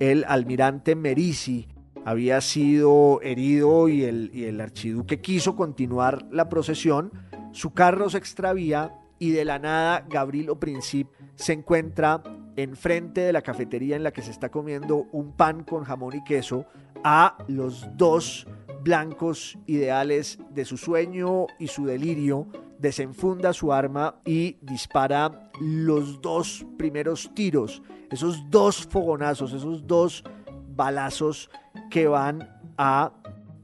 el 0.00 0.24
almirante 0.28 0.94
Merisi, 0.94 1.68
había 2.04 2.40
sido 2.40 3.20
herido 3.22 3.88
y 3.88 4.04
el, 4.04 4.30
y 4.32 4.44
el 4.44 4.60
archiduque 4.60 5.20
quiso 5.20 5.56
continuar 5.56 6.26
la 6.30 6.48
procesión, 6.48 7.12
su 7.52 7.72
carro 7.72 8.08
se 8.08 8.18
extravía 8.18 8.94
y 9.18 9.30
de 9.30 9.44
la 9.44 9.58
nada 9.58 10.06
Gabriel 10.08 10.56
Princip 10.58 11.08
se 11.34 11.52
encuentra 11.52 12.22
enfrente 12.56 13.20
de 13.20 13.32
la 13.32 13.42
cafetería 13.42 13.96
en 13.96 14.02
la 14.02 14.12
que 14.12 14.22
se 14.22 14.30
está 14.30 14.48
comiendo 14.48 15.06
un 15.12 15.32
pan 15.32 15.64
con 15.64 15.84
jamón 15.84 16.16
y 16.16 16.24
queso 16.24 16.66
a 17.04 17.38
los 17.46 17.86
dos 17.96 18.46
blancos 18.82 19.58
ideales 19.66 20.38
de 20.50 20.64
su 20.64 20.76
sueño 20.76 21.46
y 21.58 21.68
su 21.68 21.84
delirio, 21.84 22.46
desenfunda 22.78 23.52
su 23.52 23.72
arma 23.72 24.20
y 24.24 24.56
dispara 24.62 25.50
los 25.60 26.20
dos 26.20 26.64
primeros 26.76 27.30
tiros, 27.34 27.82
esos 28.10 28.48
dos 28.50 28.86
fogonazos, 28.86 29.52
esos 29.52 29.86
dos 29.86 30.24
balazos 30.74 31.50
que 31.90 32.06
van 32.06 32.48
a 32.76 33.12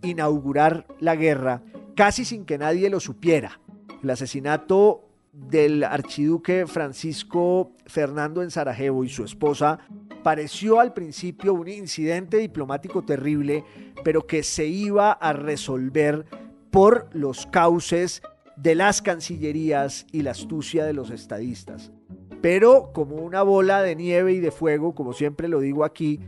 inaugurar 0.02 0.86
la 1.00 1.16
guerra 1.16 1.62
casi 1.94 2.24
sin 2.24 2.44
que 2.44 2.58
nadie 2.58 2.90
lo 2.90 3.00
supiera. 3.00 3.60
El 4.02 4.10
asesinato 4.10 5.08
del 5.32 5.82
archiduque 5.82 6.66
Francisco 6.66 7.72
Fernando 7.86 8.42
en 8.42 8.50
Sarajevo 8.50 9.04
y 9.04 9.08
su 9.08 9.24
esposa 9.24 9.78
pareció 10.22 10.80
al 10.80 10.92
principio 10.92 11.54
un 11.54 11.68
incidente 11.68 12.38
diplomático 12.38 13.02
terrible, 13.02 13.64
pero 14.04 14.26
que 14.26 14.42
se 14.42 14.66
iba 14.66 15.12
a 15.12 15.32
resolver 15.32 16.24
por 16.70 17.08
los 17.12 17.46
cauces 17.46 18.22
de 18.56 18.74
las 18.74 19.02
cancillerías 19.02 20.06
y 20.12 20.22
la 20.22 20.30
astucia 20.30 20.84
de 20.84 20.92
los 20.92 21.10
estadistas. 21.10 21.92
Pero 22.44 22.90
como 22.92 23.16
una 23.16 23.42
bola 23.42 23.80
de 23.80 23.96
nieve 23.96 24.34
y 24.34 24.38
de 24.38 24.50
fuego, 24.50 24.94
como 24.94 25.14
siempre 25.14 25.48
lo 25.48 25.60
digo 25.60 25.82
aquí, 25.82 26.20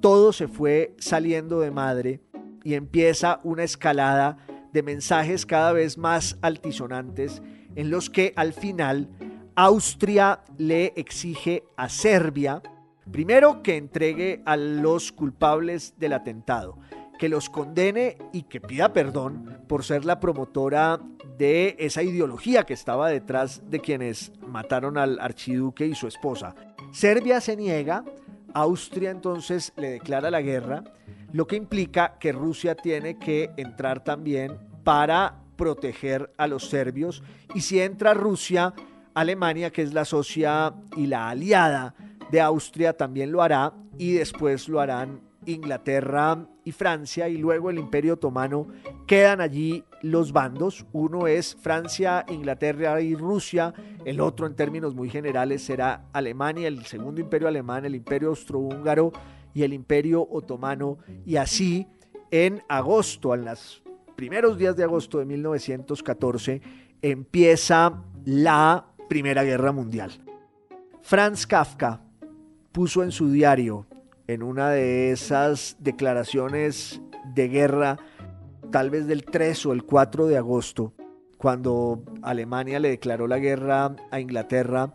todo 0.00 0.32
se 0.32 0.48
fue 0.48 0.96
saliendo 0.98 1.60
de 1.60 1.70
madre 1.70 2.20
y 2.64 2.74
empieza 2.74 3.38
una 3.44 3.62
escalada 3.62 4.38
de 4.72 4.82
mensajes 4.82 5.46
cada 5.46 5.72
vez 5.72 5.98
más 5.98 6.36
altisonantes 6.42 7.42
en 7.76 7.90
los 7.90 8.10
que 8.10 8.32
al 8.34 8.54
final 8.54 9.08
Austria 9.54 10.40
le 10.58 10.94
exige 10.96 11.62
a 11.76 11.88
Serbia, 11.88 12.60
primero 13.12 13.62
que 13.62 13.76
entregue 13.76 14.42
a 14.44 14.56
los 14.56 15.12
culpables 15.12 15.94
del 15.96 16.14
atentado, 16.14 16.76
que 17.18 17.28
los 17.28 17.50
condene 17.50 18.16
y 18.32 18.42
que 18.42 18.60
pida 18.60 18.92
perdón 18.92 19.58
por 19.68 19.84
ser 19.84 20.04
la 20.04 20.20
promotora 20.20 21.00
de 21.38 21.76
esa 21.78 22.02
ideología 22.02 22.64
que 22.64 22.74
estaba 22.74 23.08
detrás 23.08 23.62
de 23.70 23.80
quienes 23.80 24.32
mataron 24.46 24.98
al 24.98 25.18
archiduque 25.20 25.86
y 25.86 25.94
su 25.94 26.06
esposa. 26.06 26.54
Serbia 26.92 27.40
se 27.40 27.56
niega, 27.56 28.04
Austria 28.54 29.10
entonces 29.10 29.72
le 29.76 29.90
declara 29.90 30.30
la 30.30 30.42
guerra, 30.42 30.84
lo 31.32 31.46
que 31.46 31.56
implica 31.56 32.18
que 32.18 32.32
Rusia 32.32 32.74
tiene 32.74 33.18
que 33.18 33.50
entrar 33.56 34.04
también 34.04 34.58
para 34.84 35.40
proteger 35.56 36.32
a 36.36 36.46
los 36.46 36.68
serbios 36.68 37.22
y 37.54 37.60
si 37.62 37.80
entra 37.80 38.14
Rusia, 38.14 38.74
Alemania, 39.14 39.70
que 39.70 39.82
es 39.82 39.94
la 39.94 40.04
socia 40.04 40.74
y 40.96 41.06
la 41.06 41.28
aliada 41.28 41.94
de 42.30 42.40
Austria, 42.40 42.96
también 42.96 43.30
lo 43.30 43.42
hará 43.42 43.72
y 43.98 44.12
después 44.12 44.68
lo 44.68 44.80
harán 44.80 45.20
Inglaterra 45.46 46.46
y 46.64 46.72
Francia 46.72 47.28
y 47.28 47.36
luego 47.36 47.70
el 47.70 47.78
Imperio 47.78 48.14
Otomano. 48.14 48.68
Quedan 49.06 49.40
allí 49.40 49.84
los 50.02 50.32
bandos. 50.32 50.86
Uno 50.92 51.26
es 51.26 51.56
Francia, 51.60 52.24
Inglaterra 52.28 53.00
y 53.00 53.14
Rusia. 53.14 53.74
El 54.04 54.20
otro 54.20 54.46
en 54.46 54.54
términos 54.54 54.94
muy 54.94 55.10
generales 55.10 55.62
será 55.62 56.06
Alemania, 56.12 56.68
el 56.68 56.84
segundo 56.84 57.20
imperio 57.20 57.48
alemán, 57.48 57.84
el 57.84 57.94
imperio 57.94 58.30
austrohúngaro 58.30 59.12
y 59.54 59.62
el 59.62 59.72
imperio 59.72 60.26
otomano. 60.30 60.98
Y 61.26 61.36
así 61.36 61.86
en 62.30 62.62
agosto, 62.68 63.34
en 63.34 63.44
los 63.44 63.82
primeros 64.16 64.56
días 64.58 64.76
de 64.76 64.84
agosto 64.84 65.18
de 65.18 65.26
1914, 65.26 66.62
empieza 67.02 68.02
la 68.24 68.86
Primera 69.08 69.42
Guerra 69.42 69.72
Mundial. 69.72 70.12
Franz 71.02 71.46
Kafka 71.46 72.00
puso 72.70 73.02
en 73.02 73.12
su 73.12 73.30
diario, 73.30 73.86
en 74.26 74.42
una 74.42 74.70
de 74.70 75.10
esas 75.12 75.76
declaraciones 75.80 77.00
de 77.34 77.48
guerra, 77.48 77.98
tal 78.70 78.90
vez 78.90 79.06
del 79.06 79.24
3 79.24 79.66
o 79.66 79.72
el 79.72 79.84
4 79.84 80.26
de 80.26 80.36
agosto, 80.36 80.92
cuando 81.38 82.02
Alemania 82.22 82.78
le 82.78 82.90
declaró 82.90 83.26
la 83.26 83.38
guerra 83.38 83.96
a 84.10 84.20
Inglaterra, 84.20 84.94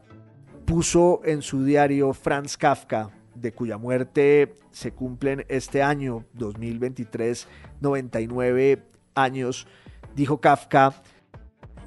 puso 0.66 1.22
en 1.24 1.42
su 1.42 1.64
diario 1.64 2.14
Franz 2.14 2.58
Kafka, 2.58 3.10
de 3.36 3.52
cuya 3.52 3.78
muerte 3.78 4.56
se 4.72 4.92
cumplen 4.92 5.46
este 5.48 5.84
año 5.84 6.26
2023 6.34 7.48
99 7.82 8.84
años, 9.14 9.68
dijo 10.16 10.40
Kafka, 10.40 10.94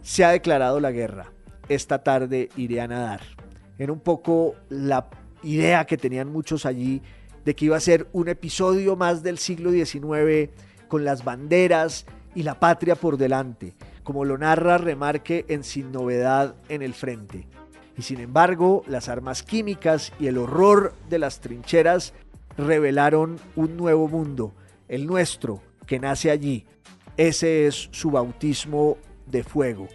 se 0.02 0.24
ha 0.24 0.30
declarado 0.30 0.80
la 0.80 0.92
guerra. 0.92 1.32
Esta 1.68 2.02
tarde 2.02 2.48
iré 2.56 2.80
a 2.80 2.88
nadar. 2.88 3.20
Era 3.78 3.92
un 3.92 4.00
poco 4.00 4.56
la 4.68 5.08
idea 5.42 5.84
que 5.86 5.96
tenían 5.96 6.30
muchos 6.30 6.66
allí 6.66 7.02
que 7.54 7.66
iba 7.66 7.76
a 7.76 7.80
ser 7.80 8.08
un 8.12 8.28
episodio 8.28 8.96
más 8.96 9.22
del 9.22 9.38
siglo 9.38 9.70
XIX 9.70 10.50
con 10.88 11.04
las 11.04 11.24
banderas 11.24 12.06
y 12.34 12.42
la 12.42 12.58
patria 12.58 12.94
por 12.94 13.16
delante, 13.16 13.74
como 14.02 14.24
lo 14.24 14.38
narra 14.38 14.78
Remarque 14.78 15.44
en 15.48 15.64
Sin 15.64 15.92
Novedad 15.92 16.54
en 16.68 16.82
el 16.82 16.94
Frente. 16.94 17.46
Y 17.96 18.02
sin 18.02 18.20
embargo, 18.20 18.82
las 18.86 19.08
armas 19.08 19.42
químicas 19.42 20.12
y 20.18 20.26
el 20.26 20.38
horror 20.38 20.94
de 21.08 21.18
las 21.18 21.40
trincheras 21.40 22.14
revelaron 22.56 23.38
un 23.56 23.76
nuevo 23.76 24.08
mundo, 24.08 24.52
el 24.88 25.06
nuestro, 25.06 25.62
que 25.86 25.98
nace 25.98 26.30
allí. 26.30 26.66
Ese 27.16 27.66
es 27.66 27.88
su 27.92 28.10
bautismo 28.10 28.96
de 29.26 29.42
fuego. 29.42 29.88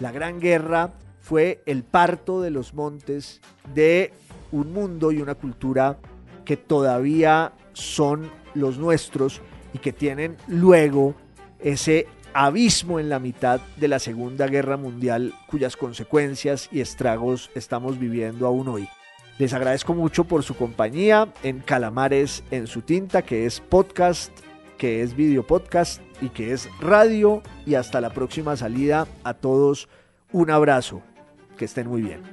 La 0.00 0.12
Gran 0.12 0.40
Guerra 0.40 0.92
fue 1.20 1.62
el 1.66 1.84
parto 1.84 2.40
de 2.40 2.50
los 2.50 2.74
montes 2.74 3.40
de 3.74 4.12
un 4.50 4.72
mundo 4.72 5.12
y 5.12 5.22
una 5.22 5.34
cultura 5.34 5.98
que 6.44 6.56
todavía 6.56 7.52
son 7.72 8.30
los 8.54 8.78
nuestros 8.78 9.40
y 9.72 9.78
que 9.78 9.92
tienen 9.92 10.36
luego 10.46 11.14
ese 11.60 12.06
abismo 12.34 12.98
en 12.98 13.08
la 13.08 13.18
mitad 13.18 13.60
de 13.76 13.88
la 13.88 13.98
Segunda 13.98 14.46
Guerra 14.46 14.76
Mundial 14.76 15.34
cuyas 15.46 15.76
consecuencias 15.76 16.68
y 16.72 16.80
estragos 16.80 17.50
estamos 17.54 17.98
viviendo 17.98 18.46
aún 18.46 18.68
hoy. 18.68 18.88
Les 19.38 19.54
agradezco 19.54 19.94
mucho 19.94 20.24
por 20.24 20.42
su 20.42 20.54
compañía 20.54 21.28
en 21.42 21.60
Calamares 21.60 22.44
en 22.50 22.66
su 22.66 22.82
tinta, 22.82 23.22
que 23.22 23.46
es 23.46 23.60
podcast, 23.60 24.30
que 24.78 25.02
es 25.02 25.16
video 25.16 25.46
podcast 25.46 26.02
y 26.20 26.28
que 26.28 26.52
es 26.52 26.68
radio. 26.80 27.42
Y 27.66 27.74
hasta 27.74 28.00
la 28.00 28.10
próxima 28.10 28.56
salida. 28.56 29.06
A 29.24 29.34
todos 29.34 29.88
un 30.32 30.50
abrazo. 30.50 31.02
Que 31.56 31.64
estén 31.64 31.88
muy 31.88 32.02
bien. 32.02 32.31